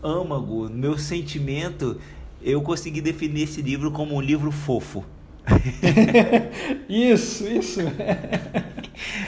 âmago, 0.02 0.69
no 0.69 0.76
meu 0.76 0.99
sentimento, 0.99 2.00
eu 2.43 2.61
consegui 2.62 3.00
definir 3.00 3.43
esse 3.43 3.62
livro 3.62 3.93
como 3.93 4.17
um 4.17 4.21
livro 4.21 4.50
fofo. 4.50 5.05
isso, 6.88 7.47
isso. 7.49 7.81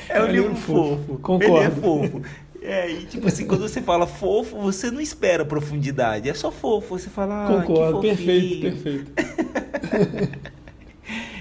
É 0.09 0.21
um, 0.21 0.27
é 0.27 0.33
livro, 0.33 0.49
livro 0.49 0.57
fofo. 0.57 0.97
fofo. 1.07 1.19
Concordo. 1.19 1.57
Ele 1.57 1.67
é 1.67 1.71
fofo. 1.71 2.23
É, 2.65 2.89
e 2.91 3.05
tipo 3.07 3.27
assim, 3.27 3.45
quando 3.45 3.63
você 3.63 3.83
fala 3.83 4.07
fofo, 4.07 4.57
você 4.59 4.89
não 4.91 5.01
espera 5.01 5.45
profundidade. 5.45 6.31
É 6.31 6.35
só 6.35 6.53
fofo. 6.53 6.97
Você 6.97 7.11
fala. 7.11 7.47
Ah, 7.47 7.63
Concordo, 7.63 8.01
perfeito, 8.01 8.61
perfeito. 8.61 9.13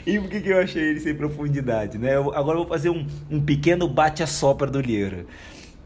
e 0.05 0.19
por 0.19 0.29
que, 0.29 0.41
que 0.41 0.49
eu 0.49 0.59
achei 0.59 0.81
ele 0.81 0.99
sem 0.99 1.13
profundidade, 1.13 1.99
né? 1.99 2.15
Eu, 2.15 2.33
agora 2.33 2.57
eu 2.57 2.63
vou 2.63 2.67
fazer 2.67 2.89
um, 2.89 3.05
um 3.29 3.39
pequeno 3.39 3.87
bate-a-sopra 3.87 4.69
do 4.69 4.81
livro. 4.81 5.27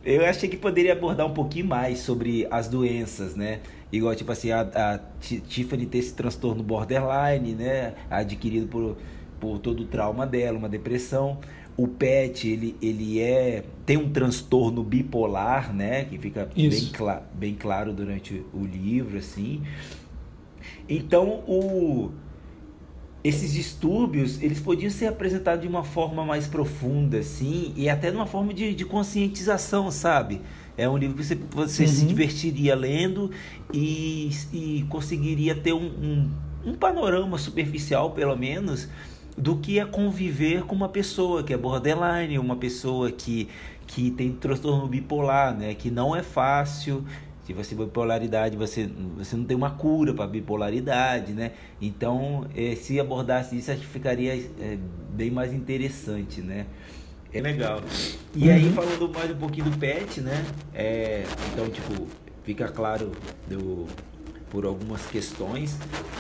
Eu 0.06 0.26
achei 0.26 0.48
que 0.48 0.56
poderia 0.56 0.94
abordar 0.94 1.26
um 1.26 1.34
pouquinho 1.34 1.66
mais 1.66 2.00
sobre 2.00 2.48
as 2.50 2.70
doenças, 2.70 3.36
né? 3.36 3.60
Igual, 3.92 4.16
tipo 4.16 4.32
assim, 4.32 4.52
a, 4.52 4.62
a 4.62 5.00
Tiffany 5.20 5.86
ter 5.86 5.98
esse 5.98 6.14
transtorno 6.14 6.64
borderline, 6.64 7.54
né? 7.56 7.94
Adquirido 8.10 8.68
por, 8.68 8.96
por 9.40 9.60
todo 9.60 9.82
o 9.82 9.86
trauma 9.86 10.26
dela, 10.26 10.58
uma 10.58 10.70
depressão 10.70 11.40
o 11.78 11.88
PET 11.88 12.48
ele, 12.48 12.76
ele 12.82 13.20
é 13.20 13.64
tem 13.86 13.98
um 13.98 14.10
transtorno 14.10 14.84
bipolar, 14.84 15.74
né, 15.74 16.06
que 16.06 16.18
fica 16.18 16.50
bem, 16.56 16.72
cl 16.72 17.22
bem 17.34 17.54
claro 17.54 17.94
durante 17.94 18.44
o 18.54 18.66
livro 18.66 19.18
assim. 19.18 19.62
Então 20.88 21.44
o 21.48 22.12
esses 23.24 23.54
distúrbios 23.54 24.42
eles 24.42 24.60
podiam 24.60 24.92
ser 24.92 25.08
apresentados 25.08 25.62
de 25.62 25.68
uma 25.68 25.84
forma 25.84 26.24
mais 26.24 26.48
profunda, 26.48 27.18
assim, 27.18 27.74
e 27.76 27.90
até 27.90 28.12
de 28.12 28.16
uma 28.16 28.28
forma 28.28 28.54
de, 28.54 28.76
de 28.76 28.86
conscientização, 28.86 29.90
sabe? 29.90 30.42
É 30.78 30.88
um 30.88 30.96
livro 30.96 31.18
que 31.18 31.24
você, 31.24 31.36
você 31.52 31.84
uhum. 31.84 31.90
se 31.90 32.06
divertiria 32.06 32.76
lendo 32.76 33.32
e, 33.74 34.30
e 34.54 34.86
conseguiria 34.90 35.56
ter 35.56 35.74
um, 35.74 35.88
um, 35.88 36.32
um 36.66 36.76
panorama 36.76 37.38
superficial, 37.40 38.12
pelo 38.12 38.36
menos, 38.36 38.88
do 39.38 39.58
que 39.58 39.80
é 39.80 39.86
conviver 39.86 40.64
com 40.64 40.76
uma 40.76 40.90
pessoa 40.90 41.44
que 41.44 41.54
é 41.54 41.58
borderline, 41.58 42.40
uma 42.40 42.56
pessoa 42.56 43.12
que, 43.12 43.50
que 43.86 44.12
tem 44.12 44.32
transtorno 44.32 44.88
bipolar, 44.88 45.56
né? 45.56 45.74
Que 45.74 45.92
não 45.92 46.16
é 46.16 46.24
fácil. 46.24 47.04
Se 47.44 47.54
você 47.54 47.76
bipolaridade, 47.76 48.58
você, 48.58 48.90
você 49.16 49.36
não 49.36 49.44
tem 49.44 49.56
uma 49.56 49.70
cura 49.70 50.14
para 50.16 50.26
bipolaridade, 50.26 51.32
né? 51.32 51.52
Então, 51.80 52.48
é, 52.56 52.76
se 52.76 53.00
abordasse 53.00 53.56
isso, 53.56 53.70
acho 53.70 53.82
que 53.82 53.88
ficaria 53.88 54.34
é, 54.34 54.78
bem 55.12 55.30
mais 55.30 55.54
interessante, 55.54 56.42
né? 56.42 56.66
É 57.32 57.40
legal. 57.40 57.82
E 58.34 58.50
aí, 58.50 58.66
uhum. 58.66 58.74
falando 58.74 59.10
mais 59.14 59.30
um 59.30 59.36
pouquinho 59.36 59.70
do 59.70 59.78
PET, 59.78 60.22
né? 60.22 60.44
É, 60.74 61.24
então, 61.52 61.70
tipo, 61.70 62.08
fica 62.44 62.68
claro 62.68 63.12
do, 63.48 63.86
por 64.56 64.66
algumas 64.66 65.06
questões, 65.08 65.78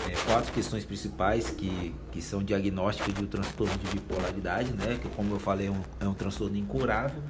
é, 0.09 0.29
quatro 0.29 0.51
questões 0.51 0.83
principais 0.83 1.51
que, 1.51 1.95
que 2.11 2.21
são 2.21 2.43
diagnósticos 2.43 3.13
do 3.13 3.27
transtorno 3.27 3.77
de 3.77 3.91
bipolaridade, 3.91 4.73
né? 4.73 4.99
Que 5.01 5.07
como 5.07 5.35
eu 5.35 5.39
falei 5.39 5.67
é 5.67 5.71
um, 5.71 5.81
é 6.01 6.05
um 6.05 6.13
transtorno 6.13 6.57
incurável. 6.57 7.23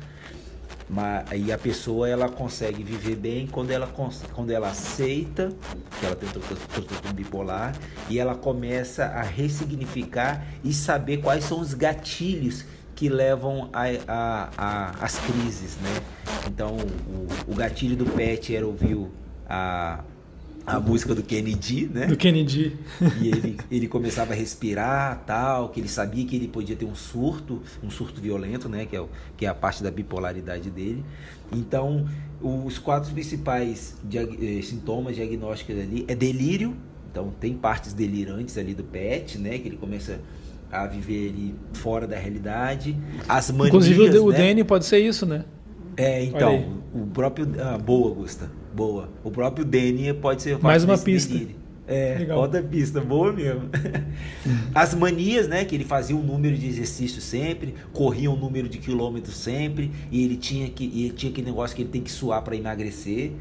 Mas 0.89 1.31
aí 1.31 1.51
a 1.51 1.59
pessoa 1.59 2.09
ela 2.09 2.27
consegue 2.27 2.81
viver 2.81 3.17
bem 3.17 3.45
quando 3.45 3.69
ela, 3.69 3.87
quando 4.33 4.49
ela 4.49 4.69
aceita 4.69 5.51
que 5.99 6.07
ela 6.07 6.15
tem 6.15 6.27
transtorno 6.27 7.13
bipolar 7.13 7.75
e 8.09 8.17
ela 8.17 8.33
começa 8.33 9.05
a 9.05 9.21
ressignificar 9.21 10.43
e 10.63 10.73
saber 10.73 11.17
quais 11.17 11.43
são 11.43 11.59
os 11.59 11.75
gatilhos 11.75 12.65
que 12.95 13.09
levam 13.09 13.69
as 14.97 15.19
crises, 15.19 15.77
né? 15.77 16.01
Então 16.47 16.75
o, 17.47 17.51
o 17.51 17.55
gatilho 17.55 17.95
do 17.95 18.07
PET 18.07 18.55
era 18.55 18.65
ouvir 18.65 18.97
a, 19.47 20.03
a 20.65 20.79
música 20.79 21.13
do 21.13 21.21
Kennedy, 21.21 21.87
né? 21.93 22.07
Do 22.07 22.17
Kennedy. 22.17 22.75
E 23.21 23.27
ele, 23.27 23.57
ele 23.69 23.87
começava 23.87 24.33
a 24.33 24.35
respirar, 24.35 25.23
tal, 25.25 25.69
que 25.69 25.79
ele 25.79 25.87
sabia 25.87 26.25
que 26.25 26.35
ele 26.35 26.47
podia 26.47 26.75
ter 26.75 26.85
um 26.85 26.95
surto, 26.95 27.61
um 27.83 27.89
surto 27.89 28.19
violento, 28.19 28.67
né? 28.67 28.85
Que 28.85 28.95
é, 28.95 29.01
o, 29.01 29.09
que 29.37 29.45
é 29.45 29.49
a 29.49 29.53
parte 29.53 29.83
da 29.83 29.91
bipolaridade 29.91 30.71
dele. 30.71 31.05
Então, 31.51 32.07
os 32.41 32.79
quatro 32.79 33.11
principais 33.13 33.95
diag 34.03 34.57
eh, 34.59 34.61
sintomas 34.63 35.15
diagnósticos 35.15 35.77
ali 35.77 36.03
é 36.07 36.15
delírio. 36.15 36.75
Então, 37.11 37.31
tem 37.39 37.53
partes 37.53 37.93
delirantes 37.93 38.57
ali 38.57 38.73
do 38.73 38.83
PET, 38.83 39.37
né? 39.37 39.59
Que 39.59 39.67
ele 39.67 39.77
começa 39.77 40.19
a 40.71 40.87
viver 40.87 41.29
ali 41.29 41.55
fora 41.73 42.07
da 42.07 42.17
realidade. 42.17 42.97
As 43.29 43.51
manias, 43.51 43.67
Inclusive 43.67 44.01
o, 44.01 44.11
né? 44.11 44.19
o 44.19 44.31
Danny 44.31 44.63
pode 44.63 44.85
ser 44.85 44.97
isso, 44.97 45.27
né? 45.27 45.45
É, 45.95 46.23
então, 46.23 46.81
o 46.91 47.05
próprio... 47.05 47.47
Ah, 47.61 47.77
boa, 47.77 48.09
Augusta 48.09 48.49
boa. 48.75 49.09
O 49.23 49.31
próprio 49.31 49.63
Danny 49.63 50.13
pode 50.13 50.41
ser 50.41 50.59
mais 50.59 50.83
uma 50.83 50.97
pista. 50.97 51.33
Delírio. 51.33 51.55
É, 51.87 52.15
Legal. 52.17 52.39
outra 52.39 52.63
pista, 52.63 52.99
boa 52.99 53.31
mesmo. 53.31 53.69
As 54.73 54.95
manias, 54.95 55.47
né? 55.47 55.63
Que 55.63 55.75
ele 55.75 55.83
fazia 55.83 56.15
um 56.15 56.23
número 56.23 56.57
de 56.57 56.67
exercícios 56.67 57.23
sempre, 57.23 57.75
corria 57.93 58.29
um 58.29 58.35
número 58.35 58.67
de 58.67 58.79
quilômetros 58.79 59.37
sempre, 59.37 59.91
e 60.11 60.23
ele 60.23 60.35
tinha 60.35 60.67
que 60.67 60.83
ele 60.83 61.11
tinha 61.11 61.31
aquele 61.31 61.47
negócio 61.47 61.75
que 61.75 61.83
ele 61.83 61.89
tem 61.89 62.01
que 62.01 62.11
suar 62.11 62.41
para 62.41 62.55
emagrecer. 62.55 63.31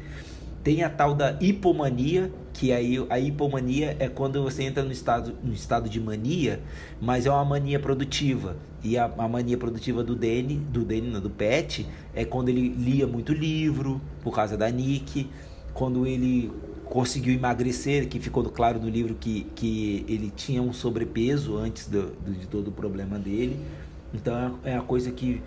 Tem 0.65 0.81
a 0.81 0.89
tal 0.89 1.13
da 1.13 1.37
hipomania, 1.39 2.31
que 2.51 2.71
aí 2.71 2.97
a 3.07 3.19
hipomania 3.19 3.95
é 3.99 4.09
quando 4.09 4.41
você 4.41 4.63
entra 4.63 4.81
no 4.81 4.91
estado, 4.91 5.35
no 5.43 5.53
estado 5.53 5.87
de 5.87 6.01
mania, 6.01 6.59
mas 6.99 7.27
é 7.27 7.29
uma 7.29 7.45
mania 7.45 7.79
produtiva. 7.79 8.57
E 8.83 8.97
a, 8.97 9.05
a 9.05 9.27
mania 9.27 9.59
produtiva 9.59 10.03
do 10.03 10.15
Danny, 10.15 10.55
do 10.55 10.83
Danny, 10.83 11.11
do 11.19 11.29
Pet, 11.29 11.85
é 12.15 12.25
quando 12.25 12.49
ele 12.49 12.67
lia 12.69 13.05
muito 13.05 13.31
livro, 13.31 14.01
por 14.23 14.33
causa 14.33 14.57
da 14.57 14.67
Nick, 14.71 15.29
quando 15.71 16.07
ele 16.07 16.51
conseguiu 16.85 17.35
emagrecer, 17.35 18.07
que 18.07 18.19
ficou 18.19 18.43
claro 18.45 18.79
no 18.79 18.89
livro 18.89 19.13
que, 19.13 19.45
que 19.53 20.03
ele 20.09 20.33
tinha 20.35 20.63
um 20.63 20.73
sobrepeso 20.73 21.57
antes 21.57 21.87
do, 21.87 22.07
do 22.07 22.31
de 22.31 22.47
todo 22.47 22.69
o 22.69 22.71
problema 22.71 23.19
dele. 23.19 23.59
Então 24.11 24.57
é 24.63 24.75
a 24.75 24.81
coisa 24.81 25.11
que, 25.11 25.43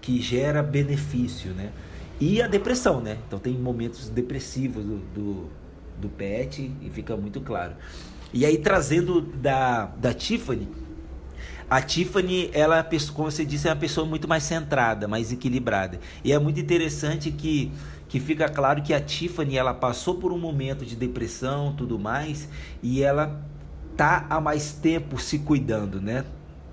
que 0.00 0.18
gera 0.18 0.62
benefício, 0.62 1.50
né? 1.52 1.72
E 2.20 2.40
a 2.40 2.46
depressão, 2.46 3.00
né? 3.00 3.18
Então 3.26 3.38
tem 3.38 3.54
momentos 3.54 4.08
depressivos 4.08 4.84
do, 4.84 4.96
do, 5.14 5.50
do 6.00 6.08
Pet 6.08 6.70
e 6.80 6.90
fica 6.90 7.16
muito 7.16 7.40
claro. 7.40 7.74
E 8.32 8.46
aí 8.46 8.58
trazendo 8.58 9.20
da, 9.20 9.86
da 9.86 10.14
Tiffany, 10.14 10.68
a 11.72 11.80
Tiffany, 11.80 12.50
ela, 12.52 12.86
como 13.14 13.30
você 13.30 13.46
disse, 13.46 13.66
é 13.66 13.70
uma 13.70 13.76
pessoa 13.76 14.06
muito 14.06 14.28
mais 14.28 14.42
centrada, 14.42 15.08
mais 15.08 15.32
equilibrada. 15.32 15.98
E 16.22 16.30
é 16.30 16.38
muito 16.38 16.60
interessante 16.60 17.30
que, 17.30 17.72
que 18.10 18.20
fica 18.20 18.46
claro 18.46 18.82
que 18.82 18.92
a 18.92 19.00
Tiffany, 19.00 19.56
ela 19.56 19.72
passou 19.72 20.16
por 20.16 20.32
um 20.32 20.38
momento 20.38 20.84
de 20.84 20.94
depressão, 20.94 21.72
tudo 21.74 21.98
mais, 21.98 22.46
e 22.82 23.02
ela 23.02 23.42
tá 23.96 24.26
há 24.28 24.38
mais 24.38 24.72
tempo 24.72 25.18
se 25.18 25.38
cuidando, 25.38 25.98
né? 25.98 26.26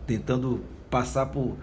Tentando 0.05 0.65
passar 0.89 1.27
por 1.27 1.55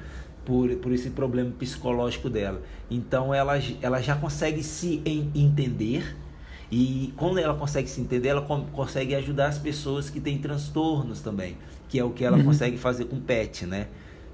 por, 0.47 0.71
por 0.77 0.93
esse 0.93 1.11
problema 1.11 1.51
psicológico 1.59 2.31
dela. 2.31 2.63
Então 2.91 3.35
ela, 3.35 3.61
ela 3.83 4.01
já 4.01 4.17
consegue 4.17 4.63
se 4.63 5.03
entender 5.35 6.17
E 6.71 7.13
quando 7.17 7.39
ela 7.39 7.55
consegue 7.55 7.89
se 7.89 8.01
entender, 8.01 8.29
ela 8.29 8.43
consegue 8.73 9.15
ajudar 9.15 9.49
as 9.49 9.59
pessoas 9.59 10.11
que 10.11 10.21
têm 10.21 10.39
transtornos 10.39 11.21
também, 11.21 11.57
que 11.89 11.99
é 11.99 12.05
o 12.05 12.11
que 12.11 12.25
ela 12.25 12.37
uhum. 12.37 12.45
consegue 12.45 12.77
fazer 12.77 13.05
com 13.05 13.17
o 13.17 13.21
pet, 13.21 13.67
né? 13.67 13.89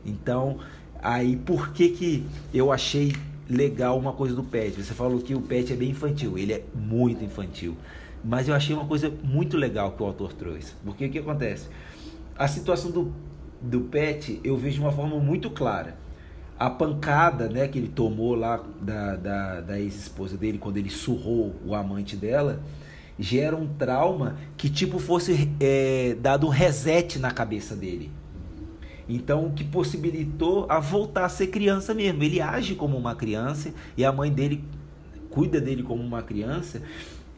Então, 0.05 0.59
aí 1.03 1.37
por 1.37 1.73
que 1.73 1.91
que 1.91 2.27
eu 2.53 2.73
achei 2.73 3.15
legal 3.49 3.99
uma 3.99 4.13
coisa 4.13 4.35
do 4.35 4.43
pet? 4.43 4.83
Você 4.83 4.95
falou 4.95 5.21
que 5.21 5.35
o 5.35 5.43
pet 5.43 5.73
é 5.73 5.77
bem 5.77 5.91
infantil, 5.91 6.39
ele 6.39 6.53
é 6.55 6.65
muito 6.75 7.23
infantil. 7.23 7.77
Mas 8.25 8.49
eu 8.49 8.55
achei 8.55 8.75
uma 8.75 8.87
coisa 8.87 9.13
muito 9.23 9.57
legal 9.57 9.93
que 9.93 10.03
o 10.03 10.07
autor 10.07 10.33
trouxe. 10.33 10.73
Porque 10.85 11.07
o 11.07 11.11
que 11.11 11.19
acontece? 11.19 11.69
A 12.37 12.49
situação 12.49 12.91
do, 12.91 13.13
do 13.61 13.81
pet 13.83 14.41
eu 14.43 14.57
vejo 14.57 14.77
de 14.77 14.81
uma 14.81 14.93
forma 14.93 15.19
muito 15.19 15.51
clara 15.51 16.02
a 16.63 16.71
pancada 16.71 17.49
né, 17.49 17.67
que 17.67 17.77
ele 17.77 17.89
tomou 17.89 18.37
lá 18.37 18.63
da, 18.81 19.17
da, 19.17 19.61
da 19.63 19.81
ex-esposa 19.81 20.37
dele 20.37 20.59
quando 20.59 20.77
ele 20.77 20.91
surrou 20.91 21.57
o 21.67 21.75
amante 21.75 22.15
dela 22.15 22.63
gera 23.19 23.57
um 23.57 23.67
trauma 23.67 24.37
que 24.57 24.71
tipo 24.71 25.01
fosse 25.01 25.51
é, 25.59 26.17
dado 26.21 26.47
um 26.47 26.51
reset 26.51 27.19
na 27.19 27.33
cabeça 27.33 27.75
dele. 27.75 28.13
Então, 29.09 29.47
o 29.47 29.53
que 29.53 29.65
possibilitou 29.65 30.67
a 30.69 30.79
voltar 30.79 31.25
a 31.25 31.29
ser 31.29 31.49
criança 31.49 31.93
mesmo. 31.95 32.23
Ele 32.23 32.41
age 32.41 32.77
como 32.77 32.97
uma 32.97 33.17
criança 33.17 33.75
e 33.97 34.05
a 34.05 34.13
mãe 34.13 34.31
dele 34.31 34.65
cuida 35.31 35.61
dele 35.61 35.83
como 35.83 36.01
uma 36.01 36.23
criança. 36.23 36.81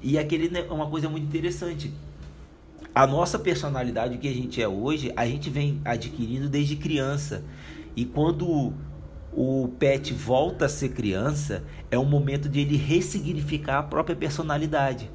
E 0.03 0.19
aquele 0.19 0.55
é 0.55 0.71
uma 0.71 0.91
coisa 0.91 1.09
muito 1.09 1.25
interessante. 1.25 1.91
A 2.95 3.07
nossa 3.07 3.39
personalidade, 3.39 4.17
o 4.17 4.19
que 4.19 4.29
a 4.29 4.35
gente 4.35 4.61
é 4.61 4.69
hoje, 4.69 5.11
a 5.17 5.27
gente 5.27 5.49
vem 5.49 5.81
adquirindo 5.83 6.47
desde 6.47 6.77
criança. 6.77 7.43
E 7.97 8.05
quando 8.05 8.75
o 9.37 9.69
pet 9.79 10.13
volta 10.13 10.67
a 10.67 10.69
ser 10.69 10.91
criança, 10.91 11.65
é 11.91 11.99
um 11.99 12.05
momento 12.05 12.49
de 12.49 12.61
ele 12.61 12.77
ressignificar 12.77 13.79
a 13.79 13.83
própria 13.83 14.15
personalidade. 14.15 15.11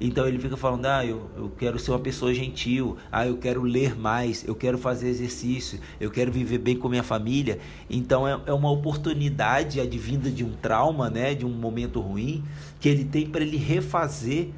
Então 0.00 0.26
ele 0.26 0.38
fica 0.38 0.56
falando: 0.56 0.86
ah, 0.86 1.06
eu, 1.06 1.30
eu 1.36 1.50
quero 1.56 1.78
ser 1.78 1.92
uma 1.92 2.00
pessoa 2.00 2.34
gentil, 2.34 2.96
ah, 3.10 3.26
eu 3.26 3.36
quero 3.38 3.62
ler 3.62 3.96
mais, 3.96 4.44
eu 4.46 4.54
quero 4.54 4.76
fazer 4.76 5.08
exercício, 5.08 5.78
eu 6.00 6.10
quero 6.10 6.32
viver 6.32 6.58
bem 6.58 6.76
com 6.76 6.88
minha 6.88 7.02
família. 7.04 7.60
Então 7.88 8.26
é, 8.26 8.38
é 8.46 8.52
uma 8.52 8.70
oportunidade 8.70 9.80
advinda 9.80 10.30
de 10.30 10.44
um 10.44 10.52
trauma, 10.52 11.08
né, 11.08 11.34
de 11.34 11.46
um 11.46 11.50
momento 11.50 12.00
ruim, 12.00 12.42
que 12.80 12.88
ele 12.88 13.04
tem 13.04 13.28
para 13.28 13.42
ele 13.42 13.56
refazer 13.56 14.48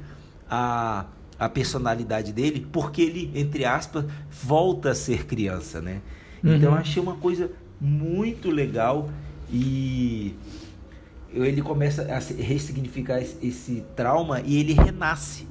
a, 0.49 1.05
a 1.37 1.47
personalidade 1.47 2.33
dele, 2.33 2.67
porque 2.71 3.03
ele, 3.03 3.31
entre 3.35 3.65
aspas, 3.65 4.05
volta 4.31 4.91
a 4.91 4.95
ser 4.95 5.25
criança, 5.25 5.79
né? 5.79 6.01
Então 6.43 6.69
uhum. 6.69 6.75
eu 6.75 6.81
achei 6.81 7.01
uma 7.01 7.15
coisa 7.15 7.51
muito 7.79 8.49
legal 8.49 9.09
e 9.51 10.35
ele 11.33 11.61
começa 11.61 12.03
a 12.03 12.19
ressignificar 12.19 13.19
esse 13.19 13.83
trauma 13.95 14.41
e 14.41 14.57
ele 14.57 14.73
renasce. 14.73 15.47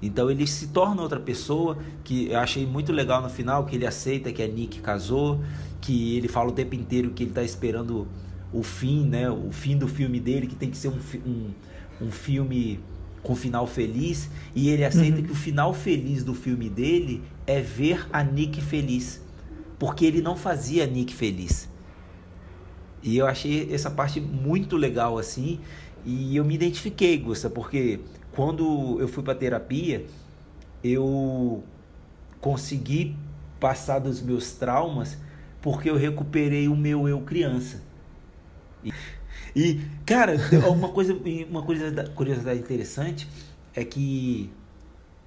Então 0.00 0.30
ele 0.30 0.46
se 0.46 0.68
torna 0.68 1.02
outra 1.02 1.18
pessoa, 1.18 1.78
que 2.04 2.30
eu 2.30 2.38
achei 2.38 2.66
muito 2.66 2.92
legal 2.92 3.22
no 3.22 3.28
final, 3.28 3.64
que 3.64 3.76
ele 3.76 3.86
aceita 3.86 4.32
que 4.32 4.42
a 4.42 4.46
Nick 4.46 4.80
casou, 4.80 5.40
que 5.80 6.16
ele 6.16 6.28
fala 6.28 6.50
o 6.50 6.52
tempo 6.52 6.74
inteiro 6.74 7.10
que 7.10 7.22
ele 7.22 7.30
está 7.30 7.42
esperando 7.42 8.06
o 8.52 8.62
fim, 8.62 9.06
né? 9.06 9.30
O 9.30 9.50
fim 9.50 9.76
do 9.76 9.88
filme 9.88 10.20
dele, 10.20 10.46
que 10.46 10.54
tem 10.54 10.70
que 10.70 10.76
ser 10.76 10.88
um, 10.88 10.98
um, 11.26 11.50
um 12.02 12.10
filme 12.10 12.80
com 13.22 13.34
final 13.34 13.66
feliz, 13.66 14.30
e 14.54 14.68
ele 14.68 14.84
aceita 14.84 15.18
uhum. 15.18 15.24
que 15.24 15.32
o 15.32 15.34
final 15.34 15.74
feliz 15.74 16.22
do 16.22 16.34
filme 16.34 16.68
dele 16.70 17.22
é 17.46 17.60
ver 17.60 18.06
a 18.12 18.22
Nick 18.22 18.60
feliz 18.60 19.25
porque 19.78 20.04
ele 20.04 20.22
não 20.22 20.36
fazia 20.36 20.86
Nick 20.86 21.14
feliz. 21.14 21.68
E 23.02 23.16
eu 23.16 23.26
achei 23.26 23.72
essa 23.72 23.90
parte 23.90 24.20
muito 24.20 24.76
legal 24.76 25.18
assim, 25.18 25.60
e 26.04 26.36
eu 26.36 26.44
me 26.44 26.54
identifiquei, 26.54 27.16
Gusta, 27.18 27.50
porque 27.50 28.00
quando 28.32 29.00
eu 29.00 29.08
fui 29.08 29.22
para 29.22 29.34
terapia, 29.34 30.06
eu 30.82 31.64
consegui 32.40 33.16
passar 33.58 33.98
dos 33.98 34.20
meus 34.22 34.52
traumas 34.52 35.18
porque 35.60 35.90
eu 35.90 35.96
recuperei 35.96 36.68
o 36.68 36.76
meu 36.76 37.08
eu 37.08 37.20
criança. 37.22 37.82
E, 38.84 38.92
e 39.54 39.80
cara, 40.04 40.36
uma 40.70 40.90
coisa, 40.90 41.16
uma 41.50 41.62
coisa 41.62 42.04
curiosidade 42.14 42.60
interessante 42.60 43.26
é 43.74 43.84
que 43.84 44.48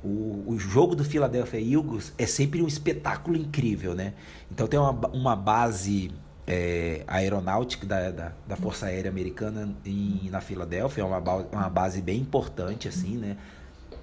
o, 0.04 0.44
o 0.48 0.58
jogo 0.58 0.96
do 0.96 1.04
Philadelphia 1.04 1.60
Eagles 1.60 2.14
é 2.18 2.26
sempre 2.26 2.62
um 2.62 2.68
espetáculo 2.68 3.36
incrível, 3.36 3.94
né? 3.94 4.14
Então 4.52 4.68
tem 4.68 4.80
uma, 4.80 4.92
uma 5.08 5.36
base 5.36 6.12
é, 6.48 7.04
aeronáutica 7.08 7.86
da, 7.86 8.10
da, 8.10 8.32
da, 8.48 8.56
Força 8.56 8.88
Aérea 8.88 9.12
Americana 9.12 9.70
em, 9.86 10.30
na 10.32 10.42
Filadélfia, 10.42 11.02
é 11.02 11.06
uma, 11.06 11.20
uma 11.20 11.70
base 11.70 12.02
bem 12.02 12.22
importante, 12.22 12.88
assim, 12.88 13.18
né? 13.18 13.38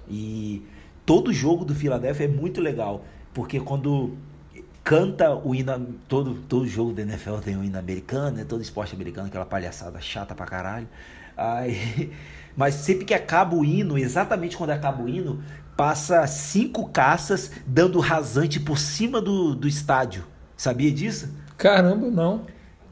E 0.07 0.63
todo 1.05 1.33
jogo 1.33 1.65
do 1.65 1.73
Philadelphia 1.73 2.25
é 2.25 2.29
muito 2.29 2.61
legal, 2.61 3.03
porque 3.33 3.59
quando 3.59 4.15
canta 4.83 5.35
o 5.35 5.53
hino, 5.53 5.95
todo, 6.07 6.35
todo 6.47 6.65
jogo 6.65 6.93
da 6.93 7.01
NFL 7.01 7.39
tem 7.43 7.57
um 7.57 7.63
hino 7.63 7.77
americano, 7.77 8.37
né? 8.37 8.45
Todo 8.45 8.61
esporte 8.61 8.95
americano, 8.95 9.27
aquela 9.27 9.45
palhaçada 9.45 9.99
chata 9.99 10.33
pra 10.33 10.45
caralho. 10.45 10.87
Aí, 11.35 12.13
mas 12.55 12.75
sempre 12.75 13.03
que 13.03 13.13
acaba 13.13 13.55
o 13.55 13.65
hino, 13.65 13.97
exatamente 13.97 14.55
quando 14.55 14.69
acaba 14.69 15.03
o 15.03 15.09
hino, 15.09 15.43
passa 15.77 16.25
cinco 16.25 16.89
caças 16.89 17.51
dando 17.67 17.99
rasante 17.99 18.59
por 18.59 18.79
cima 18.79 19.21
do, 19.21 19.53
do 19.53 19.67
estádio. 19.67 20.25
Sabia 20.57 20.91
disso? 20.91 21.29
Caramba, 21.55 22.09
não. 22.09 22.41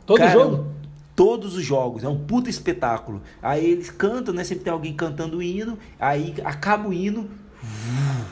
Todo 0.06 0.19
Cara, 0.19 0.32
jogo? 0.32 0.67
Todos 1.15 1.56
os 1.56 1.63
jogos, 1.63 2.04
é 2.04 2.08
um 2.08 2.19
puta 2.19 2.50
espetáculo. 2.50 3.21
Aí 3.41 3.65
eles 3.65 3.89
cantam, 3.89 4.34
né? 4.34 4.43
Sempre 4.43 4.65
tem 4.65 4.74
alguém 4.74 4.93
cantando 4.93 5.38
o 5.38 5.43
hino, 5.43 5.80
aí 6.00 6.36
acaba 6.43 6.89
o 6.89 6.93
hino, 6.93 7.30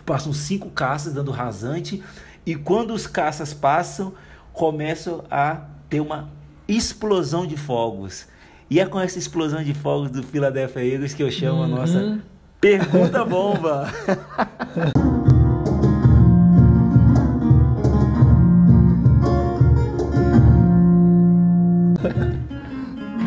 passam 0.06 0.32
cinco 0.34 0.70
caças 0.70 1.14
dando 1.14 1.32
rasante, 1.32 2.04
e 2.46 2.56
quando 2.56 2.94
os 2.94 3.08
caças 3.08 3.54
passam, 3.54 4.14
começam 4.52 5.24
a 5.32 5.62
ter 5.90 6.02
uma 6.02 6.30
explosão 6.68 7.48
de 7.48 7.56
fogos. 7.56 8.28
E 8.70 8.80
é 8.80 8.86
com 8.86 9.00
essa 9.00 9.18
explosão 9.18 9.64
de 9.64 9.74
fogos 9.74 10.12
do 10.12 10.22
Philadelphia 10.22 10.86
Eagles 10.86 11.14
que 11.14 11.24
eu 11.24 11.32
chamo 11.32 11.60
uhum. 11.60 11.64
a 11.64 11.68
nossa 11.68 12.22
Pergunta 12.64 13.26
bomba! 13.26 13.92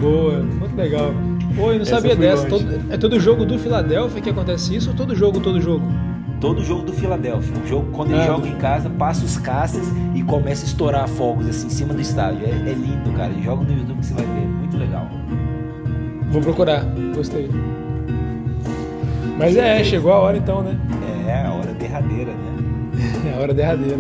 Boa, 0.01 0.39
muito 0.41 0.75
legal. 0.75 1.13
Pô, 1.55 1.71
eu 1.71 1.75
não 1.75 1.83
Essa 1.83 1.97
sabia 1.97 2.17
dessa. 2.17 2.47
Todo, 2.49 2.65
é 2.91 2.97
todo 2.97 3.21
jogo 3.21 3.45
do 3.45 3.59
Filadélfia 3.59 4.23
que 4.23 4.31
acontece 4.31 4.75
isso 4.75 4.89
ou 4.89 4.97
todo 4.97 5.15
jogo, 5.15 5.39
todo 5.39 5.61
jogo? 5.61 5.85
Todo 6.41 6.65
jogo 6.65 6.85
do 6.85 6.95
Filadélfia. 6.95 7.55
O 7.63 7.67
jogo, 7.67 7.93
quando 7.93 8.13
ele 8.13 8.23
ah, 8.23 8.27
joga 8.27 8.49
em 8.49 8.57
casa, 8.57 8.89
passa 8.89 9.23
os 9.23 9.37
caças 9.37 9.87
e 10.15 10.23
começa 10.23 10.65
a 10.65 10.67
estourar 10.67 11.07
fogos 11.09 11.47
assim 11.47 11.67
em 11.67 11.71
cima 11.71 11.93
do 11.93 12.01
estádio. 12.01 12.47
É, 12.47 12.71
é 12.71 12.73
lindo, 12.73 13.13
cara. 13.15 13.35
Joga 13.43 13.65
no 13.65 13.79
YouTube 13.79 13.99
que 13.99 14.07
você 14.07 14.15
vai 14.15 14.25
ver. 14.25 14.47
Muito 14.47 14.79
legal. 14.79 15.07
Vou 16.31 16.41
procurar. 16.41 16.87
Gostei. 17.15 17.51
Mas 19.39 19.55
é, 19.55 19.85
chegou 19.85 20.11
a 20.13 20.19
hora 20.19 20.39
então, 20.39 20.63
né? 20.63 20.75
É, 21.29 21.47
a 21.47 21.53
hora 21.53 21.75
derradeira, 21.75 22.33
né? 22.33 23.31
É 23.31 23.35
a 23.37 23.41
hora 23.41 23.53
derradeira. 23.53 23.99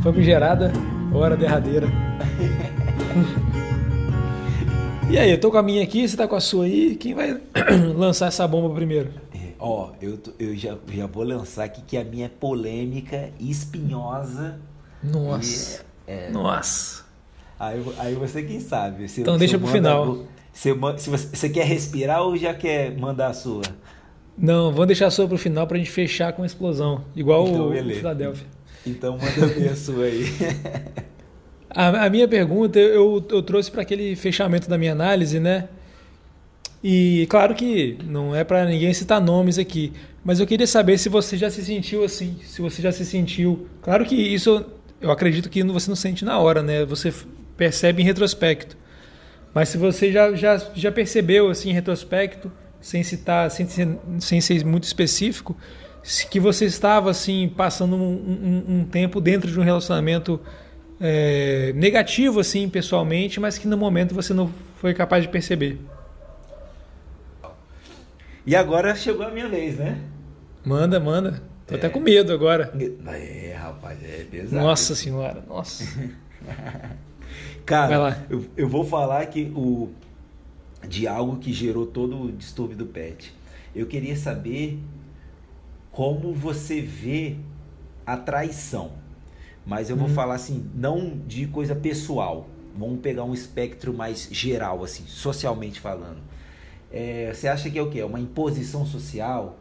Famigerada, 0.00 0.72
hora 1.12 1.36
derradeira. 1.36 1.88
e 5.10 5.18
aí, 5.18 5.28
eu 5.28 5.40
tô 5.40 5.50
com 5.50 5.58
a 5.58 5.62
minha 5.62 5.82
aqui, 5.82 6.08
você 6.08 6.16
tá 6.16 6.28
com 6.28 6.36
a 6.36 6.40
sua 6.40 6.66
aí. 6.66 6.94
Quem 6.94 7.14
vai 7.14 7.40
lançar 7.96 8.28
essa 8.28 8.46
bomba 8.46 8.72
primeiro? 8.72 9.10
É, 9.34 9.54
ó, 9.58 9.90
eu, 10.00 10.16
eu 10.38 10.56
já, 10.56 10.76
já 10.92 11.06
vou 11.06 11.24
lançar 11.24 11.64
aqui 11.64 11.82
que 11.82 11.96
a 11.96 12.04
minha 12.04 12.26
é 12.26 12.28
polêmica, 12.28 13.30
espinhosa. 13.40 14.60
Nossa. 15.02 15.84
E, 16.06 16.12
é, 16.12 16.30
Nossa. 16.30 17.04
Aí, 17.58 17.84
aí 17.98 18.14
você 18.14 18.44
quem 18.44 18.60
sabe. 18.60 19.08
Se, 19.08 19.20
então 19.20 19.36
deixa 19.36 19.58
pro 19.58 19.66
final. 19.66 20.18
Se, 20.52 20.72
se 20.98 21.10
você, 21.10 21.36
você 21.36 21.48
quer 21.48 21.66
respirar 21.66 22.22
ou 22.22 22.36
já 22.36 22.54
quer 22.54 22.96
mandar 22.96 23.26
a 23.28 23.34
sua? 23.34 23.62
Não, 24.40 24.70
vamos 24.70 24.86
deixar 24.86 25.08
a 25.08 25.10
sua 25.10 25.26
para 25.26 25.34
o 25.34 25.38
final 25.38 25.66
para 25.66 25.76
a 25.76 25.78
gente 25.78 25.90
fechar 25.90 26.32
com 26.32 26.42
a 26.42 26.46
explosão, 26.46 27.04
igual 27.14 27.46
então, 27.46 27.68
o, 27.68 27.70
o 27.70 27.94
Philadelphia. 27.94 28.46
Então 28.86 29.18
manda 29.18 29.46
ver 29.46 29.68
a 29.68 29.76
sua 29.76 30.04
aí. 30.04 30.24
a, 31.68 32.06
a, 32.06 32.10
minha 32.10 32.26
pergunta 32.26 32.78
eu, 32.78 33.22
eu 33.30 33.42
trouxe 33.42 33.70
para 33.70 33.82
aquele 33.82 34.16
fechamento 34.16 34.68
da 34.68 34.78
minha 34.78 34.92
análise, 34.92 35.38
né? 35.38 35.68
E 36.82 37.26
claro 37.28 37.54
que 37.54 37.98
não 38.06 38.34
é 38.34 38.42
para 38.42 38.64
ninguém 38.64 38.94
citar 38.94 39.20
nomes 39.20 39.58
aqui, 39.58 39.92
mas 40.24 40.40
eu 40.40 40.46
queria 40.46 40.66
saber 40.66 40.96
se 40.96 41.10
você 41.10 41.36
já 41.36 41.50
se 41.50 41.62
sentiu 41.62 42.02
assim, 42.02 42.36
se 42.42 42.62
você 42.62 42.80
já 42.80 42.90
se 42.90 43.04
sentiu. 43.04 43.66
Claro 43.82 44.06
que 44.06 44.14
isso 44.14 44.64
eu 45.02 45.10
acredito 45.10 45.50
que 45.50 45.62
você 45.64 45.90
não 45.90 45.96
sente 45.96 46.24
na 46.24 46.38
hora, 46.38 46.62
né? 46.62 46.86
Você 46.86 47.12
percebe 47.58 48.00
em 48.00 48.06
retrospecto. 48.06 48.76
Mas 49.52 49.68
se 49.68 49.76
você 49.76 50.10
já, 50.10 50.32
já, 50.34 50.56
já 50.74 50.90
percebeu 50.90 51.50
assim 51.50 51.70
em 51.70 51.72
retrospecto, 51.74 52.50
sem 52.80 53.02
citar, 53.02 53.50
sem, 53.50 53.66
sem 54.18 54.40
ser 54.40 54.64
muito 54.64 54.84
específico, 54.84 55.56
que 56.30 56.40
você 56.40 56.64
estava 56.64 57.10
assim 57.10 57.52
passando 57.54 57.96
um, 57.96 58.00
um, 58.00 58.78
um 58.78 58.84
tempo 58.84 59.20
dentro 59.20 59.50
de 59.50 59.58
um 59.60 59.62
relacionamento 59.62 60.40
é, 61.00 61.72
negativo 61.74 62.40
assim 62.40 62.68
pessoalmente, 62.68 63.40
mas 63.40 63.58
que 63.58 63.66
no 63.66 63.76
momento 63.76 64.14
você 64.14 64.32
não 64.32 64.50
foi 64.76 64.94
capaz 64.94 65.22
de 65.22 65.28
perceber. 65.28 65.78
E 68.46 68.56
agora 68.56 68.94
chegou 68.94 69.26
a 69.26 69.30
minha 69.30 69.48
vez, 69.48 69.76
né? 69.76 69.98
Manda, 70.64 70.98
manda. 70.98 71.42
Tô 71.66 71.74
é. 71.74 71.78
até 71.78 71.88
com 71.88 72.00
medo 72.00 72.32
agora. 72.32 72.72
É, 73.06 73.54
rapaz, 73.56 73.98
é 74.02 74.24
pesado. 74.30 74.64
Nossa 74.64 74.94
senhora, 74.94 75.44
nossa. 75.46 75.84
Cara, 77.64 78.26
eu, 78.28 78.44
eu 78.56 78.68
vou 78.68 78.84
falar 78.84 79.24
que 79.26 79.52
o 79.54 79.90
de 80.88 81.06
algo 81.06 81.38
que 81.38 81.52
gerou 81.52 81.86
todo 81.86 82.22
o 82.22 82.32
distúrbio 82.32 82.76
do 82.76 82.86
pet. 82.86 83.34
Eu 83.74 83.86
queria 83.86 84.16
saber 84.16 84.78
como 85.92 86.32
você 86.32 86.80
vê 86.80 87.36
a 88.04 88.16
traição. 88.16 88.92
Mas 89.64 89.90
eu 89.90 89.96
vou 89.96 90.08
hum. 90.08 90.14
falar 90.14 90.34
assim, 90.34 90.68
não 90.74 91.18
de 91.26 91.46
coisa 91.46 91.74
pessoal. 91.74 92.48
Vamos 92.76 93.00
pegar 93.00 93.24
um 93.24 93.34
espectro 93.34 93.92
mais 93.92 94.28
geral, 94.30 94.82
assim, 94.82 95.04
socialmente 95.06 95.78
falando. 95.78 96.18
É, 96.90 97.32
você 97.32 97.46
acha 97.46 97.70
que 97.70 97.78
é 97.78 97.82
o 97.82 97.90
quê? 97.90 98.00
É 98.00 98.04
uma 98.04 98.18
imposição 98.18 98.84
social? 98.84 99.59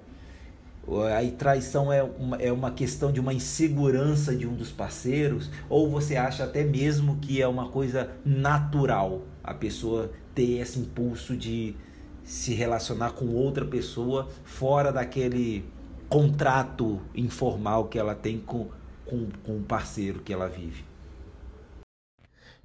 A 0.92 1.38
traição 1.38 1.94
é 1.94 2.02
uma, 2.02 2.38
é 2.38 2.52
uma 2.52 2.72
questão 2.72 3.12
de 3.12 3.20
uma 3.20 3.34
insegurança 3.34 4.36
de 4.36 4.48
um 4.48 4.56
dos 4.56 4.72
parceiros? 4.72 5.50
Ou 5.70 5.90
você 5.90 6.16
acha 6.16 6.44
até 6.44 6.64
mesmo 6.64 7.18
que 7.18 7.42
é 7.42 7.48
uma 7.48 7.70
coisa 7.70 8.10
natural 8.26 9.22
a 9.44 9.54
pessoa 9.54 10.12
ter 10.34 10.60
esse 10.60 10.80
impulso 10.80 11.38
de 11.38 11.76
se 12.24 12.54
relacionar 12.54 13.12
com 13.12 13.28
outra 13.28 13.66
pessoa 13.66 14.28
fora 14.44 14.92
daquele 14.92 15.66
contrato 16.08 17.00
informal 17.14 17.86
que 17.86 18.00
ela 18.00 18.16
tem 18.16 18.40
com, 18.40 18.68
com, 19.06 19.28
com 19.44 19.58
o 19.58 19.62
parceiro 19.62 20.20
que 20.22 20.34
ela 20.34 20.48
vive. 20.48 20.89